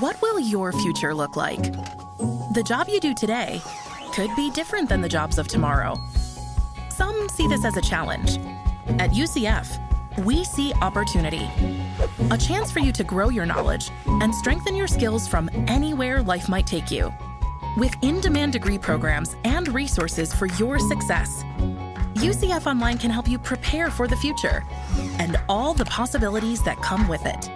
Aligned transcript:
What 0.00 0.20
will 0.20 0.40
your 0.40 0.72
future 0.72 1.14
look 1.14 1.36
like? 1.36 1.62
The 2.54 2.62
job 2.64 2.88
you 2.88 3.00
do 3.00 3.14
today 3.14 3.60
could 4.12 4.30
be 4.36 4.50
different 4.50 4.88
than 4.88 5.00
the 5.00 5.08
jobs 5.08 5.38
of 5.38 5.48
tomorrow. 5.48 5.96
Some 6.88 7.28
see 7.28 7.46
this 7.48 7.64
as 7.64 7.76
a 7.76 7.82
challenge. 7.82 8.38
At 8.98 9.10
UCF, 9.10 9.78
we 10.24 10.44
see 10.44 10.72
opportunity. 10.80 11.50
A 12.30 12.38
chance 12.38 12.70
for 12.70 12.80
you 12.80 12.92
to 12.92 13.04
grow 13.04 13.28
your 13.28 13.46
knowledge 13.46 13.90
and 14.06 14.34
strengthen 14.34 14.74
your 14.74 14.86
skills 14.86 15.28
from 15.28 15.50
anywhere 15.68 16.22
life 16.22 16.48
might 16.48 16.66
take 16.66 16.90
you. 16.90 17.12
With 17.76 17.94
in 18.02 18.20
demand 18.20 18.54
degree 18.54 18.78
programs 18.78 19.36
and 19.44 19.68
resources 19.68 20.32
for 20.32 20.46
your 20.46 20.78
success, 20.78 21.44
UCF 22.14 22.66
Online 22.66 22.96
can 22.96 23.10
help 23.10 23.28
you 23.28 23.38
prepare 23.38 23.90
for 23.90 24.08
the 24.08 24.16
future 24.16 24.64
and 25.18 25.38
all 25.48 25.74
the 25.74 25.84
possibilities 25.84 26.62
that 26.64 26.80
come 26.80 27.06
with 27.08 27.26
it. 27.26 27.50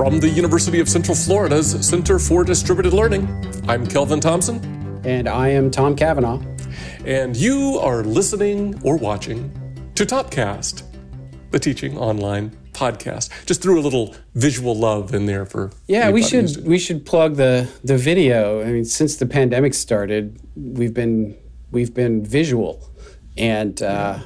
From 0.00 0.18
the 0.18 0.30
University 0.30 0.80
of 0.80 0.88
Central 0.88 1.14
Florida's 1.14 1.86
Center 1.86 2.18
for 2.18 2.42
Distributed 2.42 2.94
Learning, 2.94 3.28
I'm 3.68 3.86
Kelvin 3.86 4.18
Thompson. 4.18 5.02
And 5.04 5.28
I 5.28 5.48
am 5.48 5.70
Tom 5.70 5.94
Cavanaugh. 5.94 6.40
And 7.04 7.36
you 7.36 7.78
are 7.82 8.02
listening 8.02 8.80
or 8.82 8.96
watching 8.96 9.52
to 9.96 10.06
Topcast, 10.06 10.84
the 11.50 11.58
teaching 11.58 11.98
online 11.98 12.56
podcast. 12.72 13.28
Just 13.44 13.60
threw 13.60 13.78
a 13.78 13.82
little 13.82 14.16
visual 14.34 14.74
love 14.74 15.12
in 15.12 15.26
there 15.26 15.44
for 15.44 15.70
Yeah, 15.86 16.10
we 16.10 16.22
should 16.22 16.66
we 16.66 16.78
should 16.78 17.04
plug 17.04 17.36
the 17.36 17.70
the 17.84 17.98
video. 17.98 18.62
I 18.62 18.72
mean, 18.72 18.86
since 18.86 19.16
the 19.16 19.26
pandemic 19.26 19.74
started, 19.74 20.40
we've 20.56 20.94
been 20.94 21.36
we've 21.72 21.92
been 21.92 22.24
visual, 22.24 22.90
and 23.36 23.82
uh. 23.82 24.18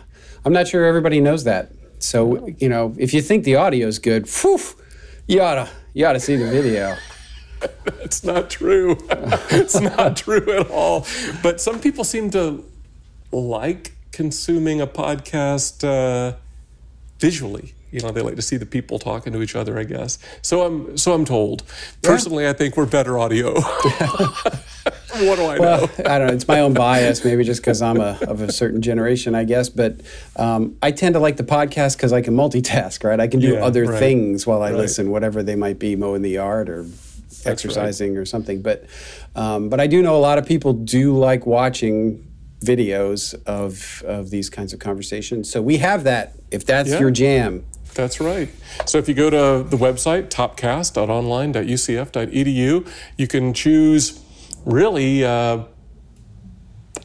I'm 0.47 0.53
not 0.53 0.69
sure 0.69 0.85
everybody 0.85 1.21
knows 1.21 1.45
that. 1.45 1.73
So 1.99 2.47
you 2.59 2.69
know, 2.69 2.95
if 2.99 3.15
you 3.15 3.23
think 3.23 3.45
the 3.45 3.57
audio 3.57 3.89
is 3.89 3.99
good, 3.99 4.29
whew, 4.29 4.61
you 5.27 5.41
oughta 5.41 5.69
you 5.93 6.07
oughta 6.07 6.21
see 6.21 6.37
the 6.37 6.51
video. 6.51 6.97
That's 7.85 8.25
not 8.25 8.51
true. 8.51 8.99
it's 9.51 9.81
not 9.81 10.17
true 10.17 10.51
at 10.53 10.71
all. 10.71 11.07
But 11.43 11.61
some 11.61 11.81
people 11.81 12.05
seem 12.05 12.31
to 12.31 12.65
like 13.33 13.93
consuming 14.13 14.81
a 14.81 14.87
podcast 14.87 15.85
uh, 15.85 16.37
visually. 17.19 17.75
You 17.91 18.01
know, 18.01 18.11
they 18.11 18.23
like 18.23 18.37
to 18.37 18.43
see 18.43 18.57
the 18.57 18.67
people 18.67 18.99
talking 18.99 19.33
to 19.33 19.41
each 19.41 19.55
other. 19.55 19.79
I 19.79 19.85
guess. 19.85 20.19
So 20.43 20.63
I'm 20.63 20.99
so 20.99 21.13
I'm 21.13 21.25
told. 21.25 21.63
Personally, 22.03 22.45
yeah. 22.45 22.51
I 22.51 22.53
think 22.53 22.77
we're 22.77 22.87
better 22.87 23.19
audio. 23.19 23.55
what 25.23 25.37
do 25.37 25.45
I 25.45 25.59
well, 25.59 25.81
know? 25.83 25.89
I 26.07 26.19
don't 26.19 26.29
know. 26.29 26.35
It's 26.35 26.49
my 26.49 26.61
own 26.61 26.75
bias, 26.75 27.25
maybe 27.25 27.45
just 27.45 27.61
because 27.61 27.81
I'm 27.81 28.01
a, 28.01 28.19
of 28.23 28.41
a 28.41 28.51
certain 28.51 28.83
generation, 28.83 29.37
I 29.37 29.45
guess. 29.45 29.69
But 29.69 30.01
um, 30.37 30.77
I 30.83 30.91
tend 30.91 31.15
to 31.15 31.21
like 31.21 31.37
the 31.37 31.45
podcast 31.45 31.97
because 31.97 32.13
I 32.13 32.21
can 32.21 32.35
multitask, 32.35 33.05
right? 33.05 33.21
I 33.21 33.29
can 33.29 33.39
do 33.39 33.53
yeah, 33.53 33.65
other 33.65 33.85
right. 33.85 33.99
things 33.99 34.45
while 34.47 34.63
I 34.63 34.71
right. 34.71 34.79
listen, 34.79 35.11
whatever 35.11 35.45
they 35.45 35.55
might 35.55 35.79
be, 35.79 35.95
mowing 35.95 36.23
the 36.23 36.31
yard 36.31 36.69
or 36.69 36.83
That's 36.83 37.47
exercising 37.47 38.15
right. 38.15 38.23
or 38.23 38.25
something. 38.25 38.61
But 38.61 38.87
um, 39.37 39.69
but 39.69 39.79
I 39.79 39.87
do 39.87 40.03
know 40.03 40.17
a 40.17 40.19
lot 40.19 40.39
of 40.39 40.47
people 40.47 40.73
do 40.73 41.17
like 41.17 41.47
watching 41.47 42.27
videos 42.61 43.35
of 43.45 44.03
of 44.07 44.31
these 44.31 44.51
kinds 44.51 44.73
of 44.73 44.81
conversations. 44.81 45.49
So 45.49 45.63
we 45.63 45.77
have 45.77 46.03
that. 46.05 46.35
If 46.51 46.67
that's 46.67 46.91
yeah. 46.91 46.99
your 46.99 47.13
jam, 47.13 47.65
that's 47.95 48.21
right. 48.21 48.51
So 48.87 48.99
if 48.99 49.09
you 49.09 49.15
go 49.15 49.31
to 49.31 49.63
the 49.69 49.77
website, 49.77 50.29
topcast.online.ucf.edu, 50.29 52.89
you 53.17 53.29
can 53.29 53.55
choose 53.55 54.24
really 54.65 55.25
uh, 55.25 55.65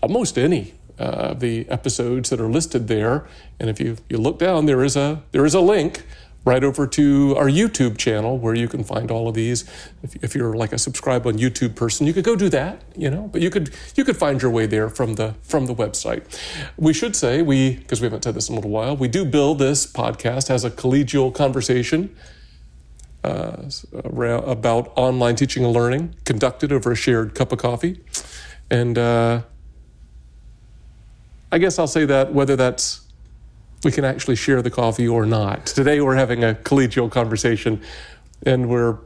almost 0.02 0.38
any 0.38 0.74
uh, 1.00 1.32
of 1.32 1.40
the 1.40 1.68
episodes 1.70 2.30
that 2.30 2.40
are 2.40 2.50
listed 2.50 2.88
there. 2.88 3.28
And 3.60 3.70
if 3.70 3.80
you, 3.80 3.98
you 4.10 4.18
look 4.18 4.40
down, 4.40 4.66
there 4.66 4.84
is 4.84 4.96
a 4.96 5.24
there 5.32 5.46
is 5.46 5.54
a 5.54 5.62
link 5.62 6.04
right 6.46 6.64
over 6.64 6.88
to 6.88 7.36
our 7.38 7.48
YouTube 7.48 7.98
channel 7.98 8.38
where 8.38 8.56
you 8.56 8.68
can 8.68 8.84
find 8.84 9.12
all 9.12 9.28
of 9.28 9.36
these. 9.36 9.64
If, 10.04 10.16
if, 10.24 10.36
you're 10.36 10.54
like 10.54 10.72
a 10.72 10.78
subscribe 10.78 11.28
on 11.28 11.34
YouTube 11.34 11.76
person, 11.76 12.08
you 12.08 12.14
could 12.14 12.24
go 12.24 12.36
do 12.36 12.50
that, 12.50 12.82
you 12.96 13.10
know. 13.10 13.28
But 13.32 13.42
you 13.42 13.50
could 13.50 13.74
you 13.96 14.06
could 14.06 14.18
find 14.18 14.42
your 14.42 14.52
way 14.52 14.66
there 14.66 14.90
from 14.90 15.16
the 15.16 15.36
from 15.42 15.66
the 15.66 15.76
website. 15.76 16.24
We 16.78 16.94
should 16.94 17.16
say 17.16 17.42
we 17.42 17.76
because 17.76 18.02
we 18.02 18.06
haven't 18.06 18.24
said 18.24 18.36
this 18.36 18.50
in 18.50 18.54
a 18.54 18.58
little 18.58 18.72
while. 18.72 18.96
We 18.96 19.08
do 19.08 19.26
build 19.26 19.60
this 19.60 19.86
podcast 19.92 20.50
as 20.50 20.64
a 20.64 20.72
collegial 20.72 21.34
conversation 21.34 22.16
uh, 23.24 23.70
about 23.94 24.92
online 24.96 25.36
teaching 25.36 25.64
and 25.64 25.74
learning, 25.74 26.16
conducted 26.26 26.72
over 26.72 26.92
a 26.92 26.96
shared 26.96 27.36
cup 27.36 27.52
of 27.52 27.60
coffee. 27.60 28.00
And 28.70 28.98
uh, 28.98 29.42
I 31.52 31.58
guess 31.58 31.80
I'll 31.80 31.88
say 31.88 32.06
that 32.06 32.34
whether 32.34 32.56
that's 32.56 33.02
we 33.84 33.92
can 33.92 34.04
actually 34.04 34.36
share 34.36 34.62
the 34.62 34.70
coffee 34.70 35.08
or 35.08 35.26
not. 35.26 35.66
Today 35.68 36.02
we're 36.02 36.16
having 36.16 36.44
a 36.44 36.54
collegial 36.54 37.10
conversation 37.10 37.82
and 38.46 38.70
we're 38.70 38.98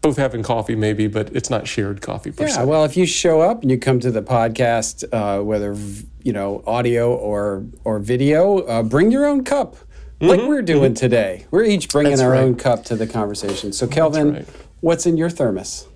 both 0.00 0.16
having 0.16 0.42
coffee 0.42 0.74
maybe, 0.74 1.06
but 1.06 1.34
it's 1.34 1.50
not 1.50 1.66
shared 1.66 2.00
coffee 2.00 2.32
per 2.32 2.44
yeah, 2.44 2.56
se. 2.56 2.64
well, 2.64 2.84
if 2.84 2.96
you 2.96 3.06
show 3.06 3.40
up 3.40 3.62
and 3.62 3.70
you 3.70 3.78
come 3.78 4.00
to 4.00 4.10
the 4.10 4.22
podcast, 4.22 5.04
uh, 5.12 5.42
whether 5.42 5.76
you 6.22 6.32
know 6.32 6.62
audio 6.66 7.14
or 7.14 7.64
or 7.84 7.98
video, 7.98 8.58
uh, 8.60 8.82
bring 8.82 9.10
your 9.10 9.26
own 9.26 9.44
cup 9.44 9.76
like 10.22 10.40
mm-hmm. 10.40 10.48
we're 10.48 10.62
doing 10.62 10.92
mm-hmm. 10.92 11.00
today. 11.00 11.46
We're 11.50 11.64
each 11.64 11.88
bringing 11.88 12.12
That's 12.12 12.22
our 12.22 12.30
right. 12.30 12.42
own 12.42 12.54
cup 12.54 12.84
to 12.86 12.96
the 12.96 13.06
conversation. 13.06 13.72
So, 13.72 13.86
Kelvin, 13.86 14.34
right. 14.34 14.48
what's 14.80 15.04
in 15.04 15.16
your 15.16 15.30
thermos? 15.30 15.88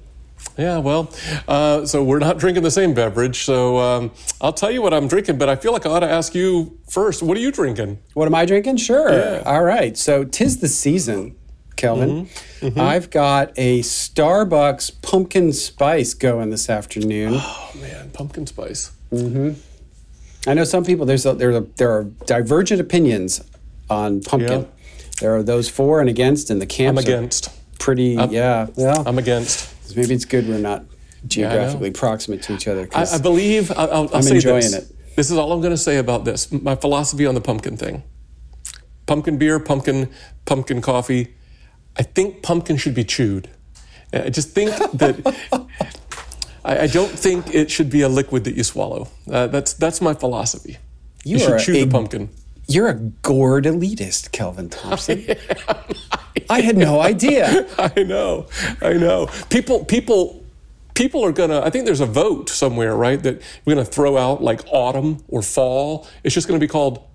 Yeah, 0.59 0.79
well, 0.79 1.13
uh, 1.47 1.87
so 1.87 2.03
we're 2.03 2.19
not 2.19 2.39
drinking 2.41 2.63
the 2.63 2.71
same 2.71 2.95
beverage. 2.95 3.45
So 3.45 3.79
um, 3.79 4.11
I'll 4.41 4.53
tell 4.53 4.71
you 4.71 4.83
what 4.83 4.95
I'm 4.95 5.07
drinking, 5.07 5.39
but 5.39 5.49
I 5.49 5.57
feel 5.57 5.73
like 5.73 5.87
I 5.87 5.91
ought 5.91 6.01
to 6.01 6.11
ask 6.11 6.35
you 6.35 6.79
first. 6.89 7.23
What 7.23 7.37
are 7.37 7.41
you 7.41 7.53
drinking? 7.53 7.99
What 8.15 8.27
am 8.27 8.35
I 8.35 8.47
drinking? 8.47 8.79
Sure. 8.79 9.13
Yeah. 9.13 9.43
All 9.45 9.63
right. 9.63 9.97
So 9.97 10.25
tis 10.25 10.61
the 10.61 10.69
season, 10.69 11.37
Kelvin. 11.77 12.27
Mm-hmm. 12.27 12.67
Mm-hmm. 12.67 12.81
I've 12.81 13.11
got 13.11 13.53
a 13.57 13.81
Starbucks 13.81 15.03
pumpkin 15.03 15.53
spice 15.53 16.15
going 16.15 16.51
this 16.51 16.71
afternoon. 16.71 17.35
Oh 17.37 17.73
man, 17.81 18.11
pumpkin 18.11 18.47
spice. 18.47 18.93
Mm-hmm. 19.13 19.61
I 20.49 20.55
know 20.55 20.65
some 20.65 20.85
people. 20.85 21.07
There's 21.07 21.27
a, 21.27 21.35
there 21.35 21.55
are 21.55 21.61
there 21.61 21.91
are 21.91 22.05
divergent 22.05 22.81
opinions 22.81 23.43
on 23.89 24.21
pumpkin. 24.23 24.63
Yeah. 24.63 24.67
There 25.21 25.37
are 25.37 25.43
those 25.43 25.69
for 25.69 26.01
and 26.01 26.09
against, 26.09 26.51
and 26.51 26.61
the 26.61 26.67
camps. 26.67 27.03
I'm 27.03 27.05
against. 27.05 27.79
Pretty, 27.79 28.19
I'm, 28.19 28.31
yeah. 28.31 28.67
Well, 28.77 29.07
I'm 29.07 29.19
against. 29.19 29.97
Maybe 29.97 30.15
it's 30.15 30.25
good 30.25 30.49
we're 30.49 30.59
not 30.59 30.85
geographically 31.27 31.89
yeah, 31.89 31.99
proximate 31.99 32.43
to 32.43 32.55
each 32.55 32.69
other. 32.69 32.89
I, 32.95 33.07
I, 33.07 33.19
believe 33.19 33.71
I'll, 33.77 34.15
I'm 34.15 34.23
say 34.23 34.37
enjoying 34.37 34.63
this. 34.63 34.75
it. 34.75 35.17
This 35.17 35.31
is 35.31 35.39
all 35.39 35.53
I'm 35.53 35.61
going 35.61 35.73
to 35.73 35.79
say 35.79 35.97
about 35.97 36.25
this. 36.25 36.53
My 36.53 36.77
philosophy 36.77 37.27
on 37.27 37.35
the 37.35 37.41
pumpkin 37.41 37.77
thing: 37.77 38.03
pumpkin 39.07 39.39
beer, 39.39 39.59
pumpkin, 39.59 40.11
pumpkin 40.45 40.81
coffee. 40.81 41.35
I 41.97 42.03
think 42.03 42.43
pumpkin 42.43 42.77
should 42.77 42.95
be 42.95 43.05
chewed. 43.05 43.49
I 44.13 44.31
just 44.31 44.51
think 44.51 44.71
that. 44.71 45.37
I, 46.65 46.81
I, 46.81 46.87
don't 46.89 47.11
think 47.11 47.55
it 47.55 47.71
should 47.71 47.91
be 47.91 48.03
a 48.03 48.09
liquid 48.09 48.43
that 48.45 48.57
you 48.57 48.65
swallow. 48.65 49.09
Uh, 49.31 49.47
that's 49.47 49.73
that's 49.75 50.01
my 50.01 50.15
philosophy. 50.15 50.79
You, 51.25 51.37
you 51.37 51.39
should 51.39 51.61
chew 51.61 51.75
a, 51.77 51.85
the 51.85 51.91
pumpkin. 51.91 52.29
You're 52.69 52.89
a 52.89 52.95
gourd 52.95 53.65
elitist, 53.65 54.33
Kelvin 54.33 54.69
Thompson. 54.69 55.25
I, 55.69 55.85
I 56.51 56.61
had 56.61 56.77
no 56.77 57.01
idea. 57.13 57.67
I 57.79 58.03
know. 58.03 58.47
I 58.83 58.95
know. 58.95 59.29
People 59.51 59.85
people 59.85 60.43
people 60.95 61.23
are 61.23 61.31
gonna 61.31 61.61
i 61.61 61.69
think 61.69 61.85
there's 61.85 62.01
a 62.01 62.07
vote 62.07 62.49
somewhere 62.49 62.97
right 62.97 63.23
that 63.23 63.43
we're 63.65 63.75
gonna 63.75 63.85
throw 63.85 64.17
out 64.17 64.43
like 64.43 64.63
autumn 64.73 65.23
or 65.29 65.43
fall 65.43 66.09
it's 66.25 66.35
just 66.35 66.49
gonna 66.49 66.59
be 66.59 66.67
called 66.67 67.07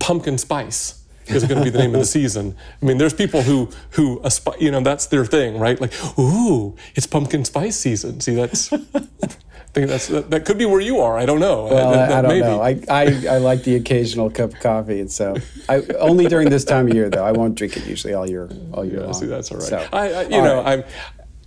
pumpkin 0.00 0.36
spice 0.36 1.04
is 1.28 1.44
going 1.44 1.58
to 1.58 1.64
be 1.64 1.70
the 1.70 1.78
name 1.78 1.94
of 1.94 2.00
the 2.00 2.06
season 2.06 2.56
i 2.80 2.84
mean 2.84 2.98
there's 2.98 3.14
people 3.14 3.42
who 3.42 3.68
who 3.90 4.20
you 4.58 4.70
know 4.70 4.80
that's 4.80 5.06
their 5.06 5.24
thing 5.24 5.58
right 5.58 5.80
like 5.80 5.92
ooh 6.18 6.76
it's 6.94 7.06
pumpkin 7.06 7.44
spice 7.44 7.76
season 7.76 8.20
see 8.20 8.34
that's 8.34 8.72
think 9.76 9.90
that's 9.90 10.08
that, 10.08 10.30
that, 10.30 10.44
could 10.46 10.56
be 10.56 10.64
where 10.64 10.80
you 10.80 11.00
are. 11.00 11.18
I 11.18 11.26
don't 11.26 11.38
know. 11.38 11.64
Well, 11.64 11.92
that, 11.92 12.10
I, 12.10 12.18
I, 12.18 12.22
don't 12.22 12.30
maybe. 12.30 12.46
know. 12.46 12.62
I, 12.62 12.80
I, 12.88 13.34
I 13.34 13.38
like 13.38 13.62
the 13.62 13.76
occasional 13.76 14.30
cup 14.30 14.54
of 14.54 14.60
coffee, 14.60 15.00
and 15.00 15.10
so 15.10 15.36
I 15.68 15.82
only 15.98 16.26
during 16.26 16.48
this 16.48 16.64
time 16.64 16.88
of 16.88 16.94
year 16.94 17.10
though. 17.10 17.24
I 17.24 17.32
won't 17.32 17.54
drink 17.56 17.76
it 17.76 17.86
usually 17.86 18.14
all 18.14 18.28
year 18.28 18.48
all 18.72 18.84
year 18.84 19.00
yeah, 19.00 19.04
long. 19.04 19.14
See, 19.14 19.26
that's 19.26 19.50
all 19.50 19.58
right. 19.58 19.68
So, 19.68 19.88
I, 19.92 20.12
I 20.12 20.22
you 20.22 20.30
know 20.30 20.62
right. 20.62 20.78
I'm. 20.78 20.84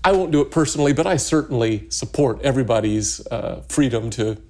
I 0.01 0.13
won't 0.13 0.31
do 0.31 0.39
it 0.41 0.49
personally, 0.49 0.93
but 0.93 1.05
I 1.05 1.17
certainly 1.17 1.89
support 1.89 2.39
everybody's 2.41 3.25
uh, 3.27 3.63
freedom 3.67 4.09
to 4.11 4.41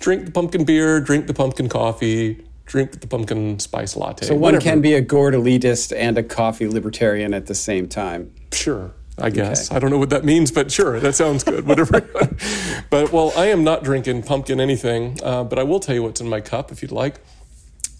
drink 0.00 0.26
the 0.26 0.32
pumpkin 0.32 0.64
beer, 0.64 1.00
drink 1.00 1.28
the 1.28 1.32
pumpkin 1.32 1.68
coffee, 1.68 2.44
drink 2.66 3.00
the 3.00 3.06
pumpkin 3.06 3.58
spice 3.58 3.96
latte. 3.96 4.26
So 4.26 4.34
one 4.34 4.40
whatever. 4.40 4.62
can 4.62 4.80
be 4.82 4.92
a 4.92 5.00
gourd 5.00 5.32
elitist 5.32 5.96
and 5.96 6.18
a 6.18 6.22
coffee 6.22 6.68
libertarian 6.68 7.32
at 7.32 7.46
the 7.46 7.54
same 7.54 7.88
time. 7.88 8.34
Sure. 8.52 8.92
I 9.18 9.30
guess. 9.30 9.68
Okay. 9.68 9.76
I 9.76 9.78
don't 9.78 9.90
know 9.90 9.98
what 9.98 10.10
that 10.10 10.24
means, 10.24 10.50
but 10.50 10.72
sure, 10.72 10.98
that 10.98 11.14
sounds 11.14 11.44
good. 11.44 11.66
Whatever. 11.66 12.00
but 12.90 13.12
well, 13.12 13.32
I 13.36 13.46
am 13.46 13.62
not 13.62 13.84
drinking 13.84 14.22
pumpkin 14.22 14.60
anything, 14.60 15.18
uh, 15.22 15.44
but 15.44 15.58
I 15.58 15.62
will 15.64 15.80
tell 15.80 15.94
you 15.94 16.02
what's 16.02 16.20
in 16.20 16.28
my 16.28 16.40
cup 16.40 16.72
if 16.72 16.82
you'd 16.82 16.92
like. 16.92 17.20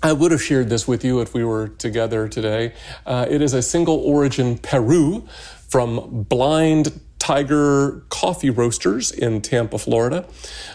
I 0.02 0.12
would 0.12 0.32
have 0.32 0.42
shared 0.42 0.68
this 0.68 0.88
with 0.88 1.04
you 1.04 1.20
if 1.20 1.32
we 1.32 1.44
were 1.44 1.68
together 1.68 2.28
today. 2.28 2.72
Uh, 3.06 3.26
it 3.28 3.40
is 3.40 3.54
a 3.54 3.62
single 3.62 3.98
origin 3.98 4.58
Peru 4.58 5.28
from 5.68 6.24
Blind 6.28 7.00
Tiger 7.20 8.02
Coffee 8.08 8.50
Roasters 8.50 9.12
in 9.12 9.40
Tampa, 9.42 9.78
Florida. 9.78 10.26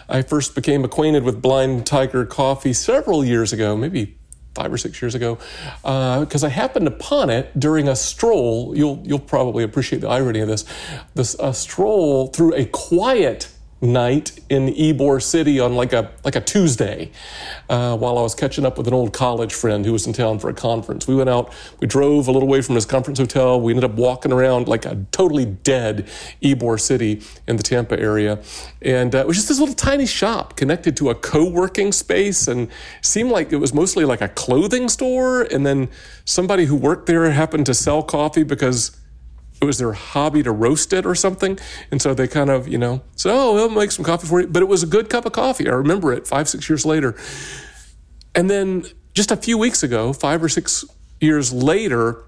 I 0.08 0.22
first 0.22 0.54
became 0.54 0.82
acquainted 0.82 1.24
with 1.24 1.42
Blind 1.42 1.86
Tiger 1.86 2.24
Coffee 2.24 2.72
several 2.72 3.22
years 3.22 3.52
ago, 3.52 3.76
maybe 3.76 4.17
five 4.58 4.72
or 4.72 4.78
six 4.78 5.00
years 5.00 5.14
ago, 5.14 5.38
because 5.82 6.42
uh, 6.42 6.48
I 6.48 6.50
happened 6.50 6.88
upon 6.88 7.30
it 7.30 7.58
during 7.58 7.88
a 7.88 7.94
stroll. 7.94 8.76
You'll 8.76 9.00
you'll 9.04 9.18
probably 9.18 9.62
appreciate 9.64 10.00
the 10.00 10.08
irony 10.08 10.40
of 10.40 10.48
this. 10.48 10.64
This 11.14 11.36
a 11.38 11.54
stroll 11.54 12.26
through 12.28 12.54
a 12.54 12.64
quiet 12.66 13.48
night 13.80 14.38
in 14.48 14.66
Ybor 14.74 15.22
City 15.22 15.60
on 15.60 15.76
like 15.76 15.92
a 15.92 16.10
like 16.24 16.34
a 16.34 16.40
Tuesday, 16.40 17.10
uh, 17.68 17.96
while 17.96 18.18
I 18.18 18.22
was 18.22 18.34
catching 18.34 18.64
up 18.66 18.76
with 18.76 18.88
an 18.88 18.94
old 18.94 19.12
college 19.12 19.54
friend 19.54 19.84
who 19.84 19.92
was 19.92 20.06
in 20.06 20.12
town 20.12 20.38
for 20.38 20.48
a 20.48 20.54
conference. 20.54 21.06
We 21.06 21.14
went 21.14 21.30
out, 21.30 21.52
we 21.80 21.86
drove 21.86 22.26
a 22.28 22.32
little 22.32 22.48
way 22.48 22.60
from 22.60 22.74
his 22.74 22.84
conference 22.84 23.18
hotel. 23.18 23.60
We 23.60 23.72
ended 23.72 23.88
up 23.88 23.96
walking 23.96 24.32
around 24.32 24.68
like 24.68 24.84
a 24.84 25.04
totally 25.12 25.44
dead 25.44 26.06
Ybor 26.42 26.80
City 26.80 27.22
in 27.46 27.56
the 27.56 27.62
Tampa 27.62 27.98
area, 27.98 28.42
and 28.82 29.14
uh, 29.14 29.18
it 29.18 29.26
was 29.26 29.36
just 29.36 29.48
this 29.48 29.60
little 29.60 29.74
tiny 29.74 30.06
shop 30.06 30.56
connected 30.56 30.96
to 30.96 31.10
a 31.10 31.14
co-working 31.14 31.92
space, 31.92 32.48
and 32.48 32.68
seemed 33.00 33.30
like 33.30 33.52
it 33.52 33.56
was 33.58 33.72
mostly 33.72 34.04
like 34.04 34.20
a 34.20 34.28
clothing 34.28 34.88
store. 34.88 35.42
And 35.42 35.64
then 35.64 35.88
somebody 36.24 36.64
who 36.64 36.76
worked 36.76 37.06
there 37.06 37.30
happened 37.30 37.66
to 37.66 37.74
sell 37.74 38.02
coffee 38.02 38.42
because 38.42 38.96
it 39.60 39.64
was 39.64 39.78
their 39.78 39.92
hobby 39.92 40.42
to 40.42 40.52
roast 40.52 40.92
it 40.92 41.04
or 41.04 41.14
something. 41.14 41.58
And 41.90 42.00
so 42.00 42.14
they 42.14 42.28
kind 42.28 42.50
of, 42.50 42.68
you 42.68 42.78
know, 42.78 43.02
so 43.16 43.30
oh, 43.30 43.54
we'll 43.54 43.70
make 43.70 43.90
some 43.90 44.04
coffee 44.04 44.26
for 44.26 44.40
you. 44.40 44.46
But 44.46 44.62
it 44.62 44.68
was 44.68 44.82
a 44.82 44.86
good 44.86 45.10
cup 45.10 45.26
of 45.26 45.32
coffee. 45.32 45.68
I 45.68 45.72
remember 45.72 46.12
it 46.12 46.26
five, 46.26 46.48
six 46.48 46.68
years 46.68 46.86
later. 46.86 47.16
And 48.34 48.48
then 48.48 48.84
just 49.14 49.30
a 49.30 49.36
few 49.36 49.58
weeks 49.58 49.82
ago, 49.82 50.12
five 50.12 50.42
or 50.42 50.48
six 50.48 50.84
years 51.20 51.52
later, 51.52 52.24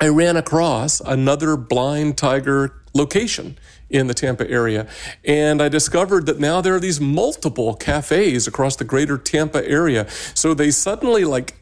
I 0.00 0.08
ran 0.08 0.36
across 0.36 1.00
another 1.00 1.56
blind 1.56 2.16
tiger 2.16 2.82
location 2.94 3.58
in 3.90 4.06
the 4.06 4.14
Tampa 4.14 4.48
area. 4.48 4.86
And 5.24 5.60
I 5.60 5.68
discovered 5.68 6.26
that 6.26 6.38
now 6.38 6.60
there 6.60 6.74
are 6.74 6.80
these 6.80 7.00
multiple 7.00 7.74
cafes 7.74 8.46
across 8.46 8.76
the 8.76 8.84
greater 8.84 9.18
Tampa 9.18 9.68
area. 9.68 10.08
So 10.34 10.54
they 10.54 10.70
suddenly 10.70 11.24
like 11.24 11.61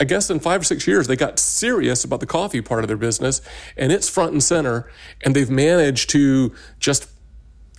I 0.00 0.04
guess 0.04 0.30
in 0.30 0.40
five 0.40 0.62
or 0.62 0.64
six 0.64 0.86
years, 0.86 1.06
they 1.06 1.16
got 1.16 1.38
serious 1.38 2.04
about 2.04 2.20
the 2.20 2.26
coffee 2.26 2.62
part 2.62 2.82
of 2.82 2.88
their 2.88 2.96
business 2.96 3.42
and 3.76 3.92
it's 3.92 4.08
front 4.08 4.32
and 4.32 4.42
center. 4.42 4.90
And 5.22 5.36
they've 5.36 5.50
managed 5.50 6.08
to 6.10 6.54
just 6.78 7.06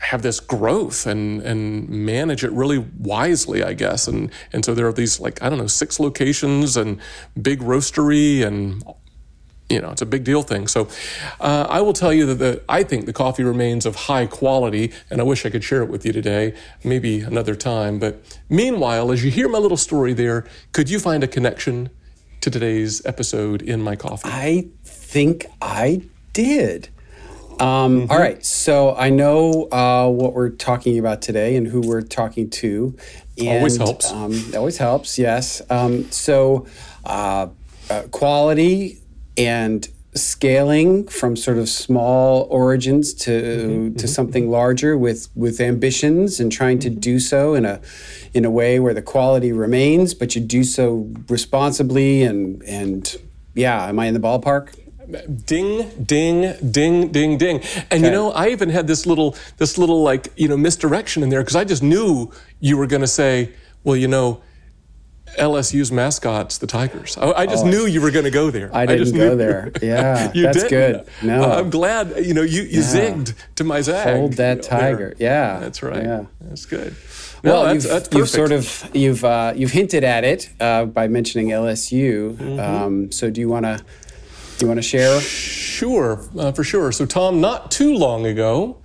have 0.01 0.23
this 0.23 0.39
growth 0.39 1.05
and 1.05 1.41
and 1.43 1.87
manage 1.87 2.43
it 2.43 2.51
really 2.51 2.79
wisely, 2.79 3.63
I 3.63 3.73
guess. 3.73 4.07
And 4.07 4.31
and 4.53 4.63
so 4.63 4.73
there 4.73 4.87
are 4.87 4.93
these 4.93 5.19
like 5.19 5.41
I 5.41 5.49
don't 5.49 5.57
know 5.57 5.67
six 5.67 5.99
locations 5.99 6.77
and 6.77 6.99
big 7.39 7.59
roastery 7.59 8.45
and 8.45 8.83
you 9.69 9.79
know 9.79 9.89
it's 9.89 10.01
a 10.01 10.05
big 10.05 10.23
deal 10.23 10.43
thing. 10.43 10.67
So 10.67 10.89
uh, 11.39 11.65
I 11.69 11.81
will 11.81 11.93
tell 11.93 12.13
you 12.13 12.25
that 12.27 12.35
the, 12.35 12.63
I 12.67 12.83
think 12.83 13.05
the 13.05 13.13
coffee 13.13 13.43
remains 13.43 13.85
of 13.85 13.95
high 13.95 14.27
quality, 14.27 14.91
and 15.09 15.21
I 15.21 15.23
wish 15.23 15.45
I 15.45 15.49
could 15.49 15.63
share 15.63 15.81
it 15.81 15.89
with 15.89 16.05
you 16.05 16.11
today, 16.11 16.53
maybe 16.83 17.21
another 17.21 17.55
time. 17.55 17.97
But 17.97 18.37
meanwhile, 18.49 19.11
as 19.11 19.23
you 19.23 19.31
hear 19.31 19.47
my 19.47 19.59
little 19.59 19.77
story 19.77 20.13
there, 20.13 20.45
could 20.71 20.89
you 20.89 20.99
find 20.99 21.23
a 21.23 21.27
connection? 21.27 21.89
To 22.41 22.49
today's 22.49 23.05
episode 23.05 23.61
in 23.61 23.81
my 23.81 23.95
coffee? 23.95 24.29
I 24.31 24.67
think 24.83 25.45
I 25.61 26.01
did. 26.33 26.89
Um, 27.59 28.01
mm-hmm. 28.01 28.11
all 28.11 28.17
right, 28.17 28.43
so 28.43 28.95
I 28.95 29.11
know 29.11 29.67
uh, 29.71 30.09
what 30.09 30.33
we're 30.33 30.49
talking 30.49 30.97
about 30.97 31.21
today 31.21 31.55
and 31.55 31.67
who 31.67 31.81
we're 31.81 32.01
talking 32.01 32.49
to. 32.49 32.97
And, 33.37 33.49
always 33.49 33.77
helps. 33.77 34.11
Um, 34.11 34.43
always 34.55 34.77
helps, 34.77 35.19
yes. 35.19 35.61
Um, 35.69 36.09
so, 36.11 36.65
uh, 37.05 37.47
uh, 37.89 38.03
quality 38.09 38.99
and 39.37 39.87
scaling 40.13 41.07
from 41.07 41.37
sort 41.37 41.57
of 41.57 41.69
small 41.69 42.45
origins 42.49 43.13
to 43.13 43.31
mm-hmm, 43.31 43.69
to 43.71 43.89
mm-hmm. 43.91 44.07
something 44.07 44.51
larger 44.51 44.97
with 44.97 45.29
with 45.35 45.61
ambitions 45.61 46.39
and 46.39 46.51
trying 46.51 46.79
to 46.79 46.89
do 46.89 47.17
so 47.17 47.53
in 47.53 47.63
a 47.63 47.79
in 48.33 48.43
a 48.43 48.51
way 48.51 48.77
where 48.77 48.93
the 48.93 49.01
quality 49.01 49.53
remains 49.53 50.13
but 50.13 50.35
you 50.35 50.41
do 50.41 50.65
so 50.65 51.09
responsibly 51.29 52.23
and 52.23 52.61
and 52.63 53.15
yeah 53.53 53.87
am 53.87 53.99
i 53.99 54.05
in 54.05 54.13
the 54.13 54.19
ballpark 54.19 54.75
ding 55.45 55.89
ding 56.03 56.53
ding 56.71 57.07
ding 57.09 57.37
ding 57.37 57.61
and 57.89 57.93
okay. 57.93 58.05
you 58.05 58.11
know 58.11 58.31
i 58.31 58.49
even 58.49 58.69
had 58.69 58.87
this 58.87 59.05
little 59.05 59.35
this 59.57 59.77
little 59.77 60.03
like 60.03 60.27
you 60.35 60.47
know 60.47 60.57
misdirection 60.57 61.23
in 61.23 61.29
there 61.29 61.41
because 61.41 61.55
i 61.55 61.63
just 61.63 61.83
knew 61.83 62.29
you 62.59 62.75
were 62.75 62.87
going 62.87 63.01
to 63.01 63.07
say 63.07 63.49
well 63.85 63.95
you 63.95 64.09
know 64.09 64.41
LSU's 65.37 65.91
mascots, 65.91 66.57
the 66.57 66.67
Tigers. 66.67 67.17
I, 67.17 67.31
I 67.31 67.45
just 67.45 67.65
oh, 67.65 67.69
knew 67.69 67.85
you 67.85 68.01
were 68.01 68.11
going 68.11 68.25
to 68.25 68.31
go 68.31 68.51
there. 68.51 68.69
I 68.75 68.85
didn't 68.85 69.15
I 69.15 69.17
go 69.17 69.35
there. 69.35 69.71
Yeah, 69.81 70.31
you 70.33 70.43
that's 70.43 70.63
didn't. 70.63 71.05
good. 71.05 71.07
No, 71.23 71.43
uh, 71.43 71.59
I'm 71.59 71.69
glad. 71.69 72.23
You 72.23 72.33
know, 72.33 72.41
you, 72.41 72.61
you 72.63 72.81
yeah. 72.81 73.11
zigged 73.11 73.33
to 73.55 73.63
my 73.63 73.81
zag. 73.81 74.15
Hold 74.17 74.33
that 74.33 74.63
tiger. 74.63 75.15
There. 75.17 75.27
Yeah, 75.27 75.59
that's 75.59 75.81
right. 75.81 76.03
Yeah, 76.03 76.25
that's 76.41 76.65
good. 76.65 76.95
No, 77.43 77.53
well, 77.53 77.63
that's, 77.63 77.83
you've, 77.85 77.93
that's 77.93 78.15
you've, 78.15 78.29
sort 78.29 78.51
of 78.51 78.89
you've 78.93 79.23
uh, 79.23 79.53
you've 79.55 79.71
hinted 79.71 80.03
at 80.03 80.23
it 80.23 80.49
uh, 80.59 80.85
by 80.85 81.07
mentioning 81.07 81.47
LSU. 81.47 82.35
Mm-hmm. 82.35 82.59
Um, 82.59 83.11
so 83.11 83.31
do 83.31 83.41
you 83.41 83.49
want 83.49 83.65
to 83.65 83.77
do 84.57 84.65
you 84.65 84.67
want 84.67 84.77
to 84.77 84.87
share? 84.87 85.19
Sure, 85.19 86.23
uh, 86.37 86.51
for 86.51 86.63
sure. 86.63 86.91
So 86.91 87.05
Tom, 87.05 87.41
not 87.41 87.71
too 87.71 87.95
long 87.95 88.25
ago. 88.25 88.77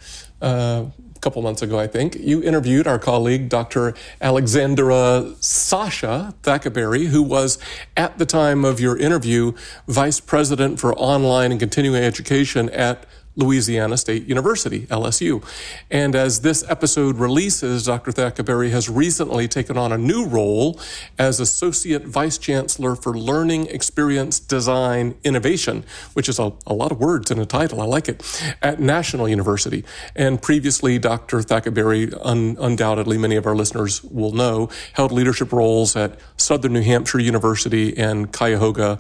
Couple 1.27 1.43
months 1.43 1.61
ago, 1.61 1.77
I 1.77 1.89
think, 1.89 2.15
you 2.15 2.41
interviewed 2.41 2.87
our 2.87 3.01
colleague, 3.01 3.49
Dr. 3.49 3.95
Alexandra 4.21 5.35
Sasha 5.41 6.33
Thackaberry, 6.45 7.07
who 7.07 7.21
was, 7.21 7.59
at 7.97 8.19
the 8.19 8.25
time 8.25 8.65
of 8.65 8.79
your 8.79 8.97
interview, 8.97 9.51
Vice 9.89 10.21
President 10.21 10.79
for 10.79 10.95
Online 10.95 11.51
and 11.51 11.59
Continuing 11.59 12.01
Education 12.01 12.71
at 12.71 13.07
Louisiana 13.37 13.97
State 13.97 14.27
University, 14.27 14.87
LSU. 14.87 15.45
And 15.91 16.15
as 16.15 16.41
this 16.41 16.65
episode 16.69 17.17
releases, 17.17 17.85
Dr. 17.85 18.11
Thackaberry 18.11 18.71
has 18.71 18.89
recently 18.89 19.47
taken 19.47 19.77
on 19.77 19.93
a 19.93 19.99
new 19.99 20.27
role 20.27 20.81
as 21.19 21.39
Associate 21.39 22.03
Vice 22.03 22.39
Chancellor 22.39 22.97
for 22.97 23.17
Learning 23.17 23.67
Experience 23.67 24.41
Design 24.41 25.15
Innovation, 25.23 25.85
which 26.15 26.29
is 26.29 26.39
a, 26.39 26.53
a 26.67 26.73
lot 26.75 26.91
of 26.91 26.99
words 26.99 27.31
in 27.31 27.39
a 27.39 27.47
title. 27.47 27.81
I 27.81 27.85
like 27.85 28.09
it, 28.09 28.23
at 28.63 28.81
National 28.81 29.29
University. 29.29 29.85
And 30.15 30.41
previously, 30.41 30.99
Dr. 30.99 31.43
Thackaberry, 31.43 32.13
un- 32.23 32.57
undoubtedly 32.59 33.19
many 33.19 33.37
of 33.37 33.47
our 33.47 33.55
listeners 33.55 34.03
will 34.03 34.33
know, 34.33 34.71
held 34.95 35.13
leadership 35.13 35.53
roles 35.53 35.95
at 35.95 36.19
Southern 36.37 36.73
New 36.73 36.83
Hampshire 36.83 37.21
University 37.21 37.97
and 37.97 38.33
Cuyahoga 38.33 38.99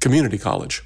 Community 0.00 0.38
College. 0.38 0.82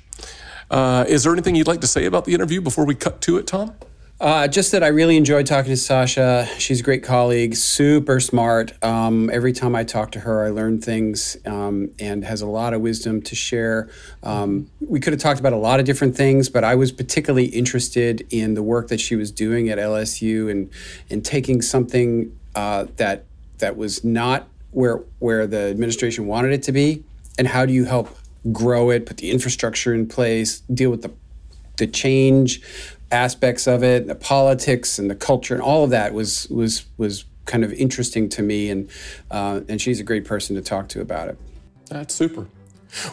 Uh, 0.71 1.05
is 1.09 1.25
there 1.25 1.33
anything 1.33 1.55
you'd 1.55 1.67
like 1.67 1.81
to 1.81 1.87
say 1.87 2.05
about 2.05 2.25
the 2.25 2.35
interview 2.35 2.61
before 2.61 2.85
we 2.85 2.95
cut 2.95 3.21
to 3.23 3.39
it, 3.39 3.47
Tom? 3.47 3.75
Uh, 4.21 4.49
just 4.49 4.73
that 4.73 4.83
I 4.83 4.89
really 4.89 5.17
enjoyed 5.17 5.47
talking 5.47 5.71
to 5.71 5.77
Sasha. 5.77 6.49
She's 6.59 6.81
a 6.81 6.83
great 6.83 7.05
colleague, 7.05 7.55
super 7.55 8.19
smart. 8.19 8.73
Um, 8.83 9.31
every 9.33 9.53
time 9.53 9.77
I 9.77 9.85
talk 9.85 10.11
to 10.13 10.21
her, 10.21 10.45
I 10.45 10.51
learn 10.51 10.81
things 10.81 11.37
um, 11.47 11.93
and 12.01 12.25
has 12.25 12.43
a 12.43 12.47
lot 12.47 12.75
of 12.75 12.81
wisdom 12.81 13.23
to 13.23 13.37
share. 13.37 13.89
Um, 14.25 14.69
we 14.81 14.99
could 14.99 15.13
have 15.13 15.23
talked 15.23 15.39
about 15.39 15.53
a 15.53 15.59
lot 15.59 15.79
of 15.79 15.87
different 15.87 16.17
things, 16.17 16.49
but 16.49 16.65
I 16.65 16.75
was 16.75 16.91
particularly 16.91 17.45
interested 17.45 18.27
in 18.31 18.55
the 18.55 18.63
work 18.63 18.89
that 18.89 18.99
she 18.99 19.15
was 19.15 19.31
doing 19.31 19.69
at 19.69 19.79
LSU 19.79 20.51
and 20.51 20.69
and 21.11 21.25
taking 21.25 21.63
something 21.63 22.37
uh, 22.57 22.87
that 22.97 23.25
that 23.59 23.77
was 23.77 24.03
not 24.03 24.49
where 24.73 24.97
where 25.21 25.47
the 25.47 25.71
administration 25.71 26.27
wanted 26.27 26.53
it 26.53 26.65
to 26.65 26.73
be, 26.73 27.05
and 27.39 27.47
how 27.47 27.65
do 27.65 27.73
you 27.73 27.85
help 27.85 28.18
grow 28.53 28.91
it, 28.91 29.07
put 29.07 29.19
the 29.19 29.31
infrastructure 29.31 29.95
in 29.95 30.07
place, 30.07 30.61
deal 30.61 30.91
with 30.91 31.03
the 31.03 31.13
the 31.77 31.87
change 31.87 32.61
aspects 33.11 33.67
of 33.67 33.83
it, 33.83 34.07
the 34.07 34.15
politics 34.15 34.99
and 34.99 35.11
the 35.11 35.15
culture, 35.15 35.55
and 35.55 35.63
all 35.63 35.85
of 35.85 35.91
that 35.91 36.13
was 36.13 36.49
was 36.49 36.85
was 36.97 37.25
kind 37.47 37.65
of 37.65 37.73
interesting 37.73 38.29
to 38.29 38.43
me. 38.43 38.71
And 38.71 38.91
uh, 39.31 39.61
and 39.69 39.81
she's 39.81 40.01
a 40.01 40.05
great 40.05 40.25
person 40.25 40.57
to 40.57 40.63
talk 40.63 40.89
to 40.91 41.01
about 41.01 41.29
it. 41.29 41.39
That's 41.89 42.15
super. 42.15 42.47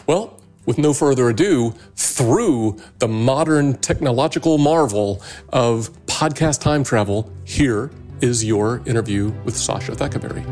Well, 0.06 0.40
with 0.66 0.78
no 0.78 0.92
further 0.92 1.28
ado, 1.28 1.74
through 1.96 2.78
the 2.98 3.08
modern 3.08 3.74
technological 3.78 4.58
marvel 4.58 5.22
of 5.50 5.90
podcast 6.06 6.60
time 6.60 6.82
travel, 6.82 7.32
here 7.44 7.90
is 8.20 8.44
your 8.44 8.82
interview 8.86 9.32
with 9.44 9.56
Sasha 9.56 9.94
Thackaberry. 9.94 10.44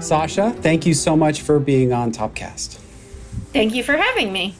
Sasha, 0.00 0.52
thank 0.52 0.86
you 0.86 0.94
so 0.94 1.16
much 1.16 1.42
for 1.42 1.58
being 1.58 1.92
on 1.92 2.12
Topcast. 2.12 2.76
Thank 3.52 3.74
you 3.74 3.82
for 3.82 3.96
having 3.96 4.32
me. 4.32 4.54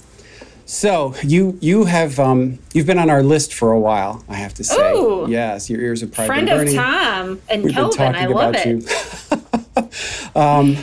So 0.67 1.15
you 1.23 1.57
you 1.63 1.85
have 1.85 2.19
um, 2.19 2.59
you've 2.75 2.87
been 2.87 2.99
on 2.99 3.09
our 3.09 3.23
list 3.23 3.55
for 3.55 3.73
a 3.73 3.81
while, 3.81 4.25
I 4.29 4.35
have 4.35 4.53
to 4.55 4.65
say. 4.65 4.93
Ooh, 4.93 5.27
yes, 5.29 5.71
your 5.71 5.81
ears 5.81 6.03
are 6.03 6.09
probably 6.09 6.27
friend 6.27 6.49
of 6.51 6.75
Tom 6.75 7.41
and 7.49 7.65
We've 7.65 7.73
Kelvin. 7.73 8.15
I 8.15 8.27
love 8.27 8.55
it. 8.57 10.37
um, 10.37 10.77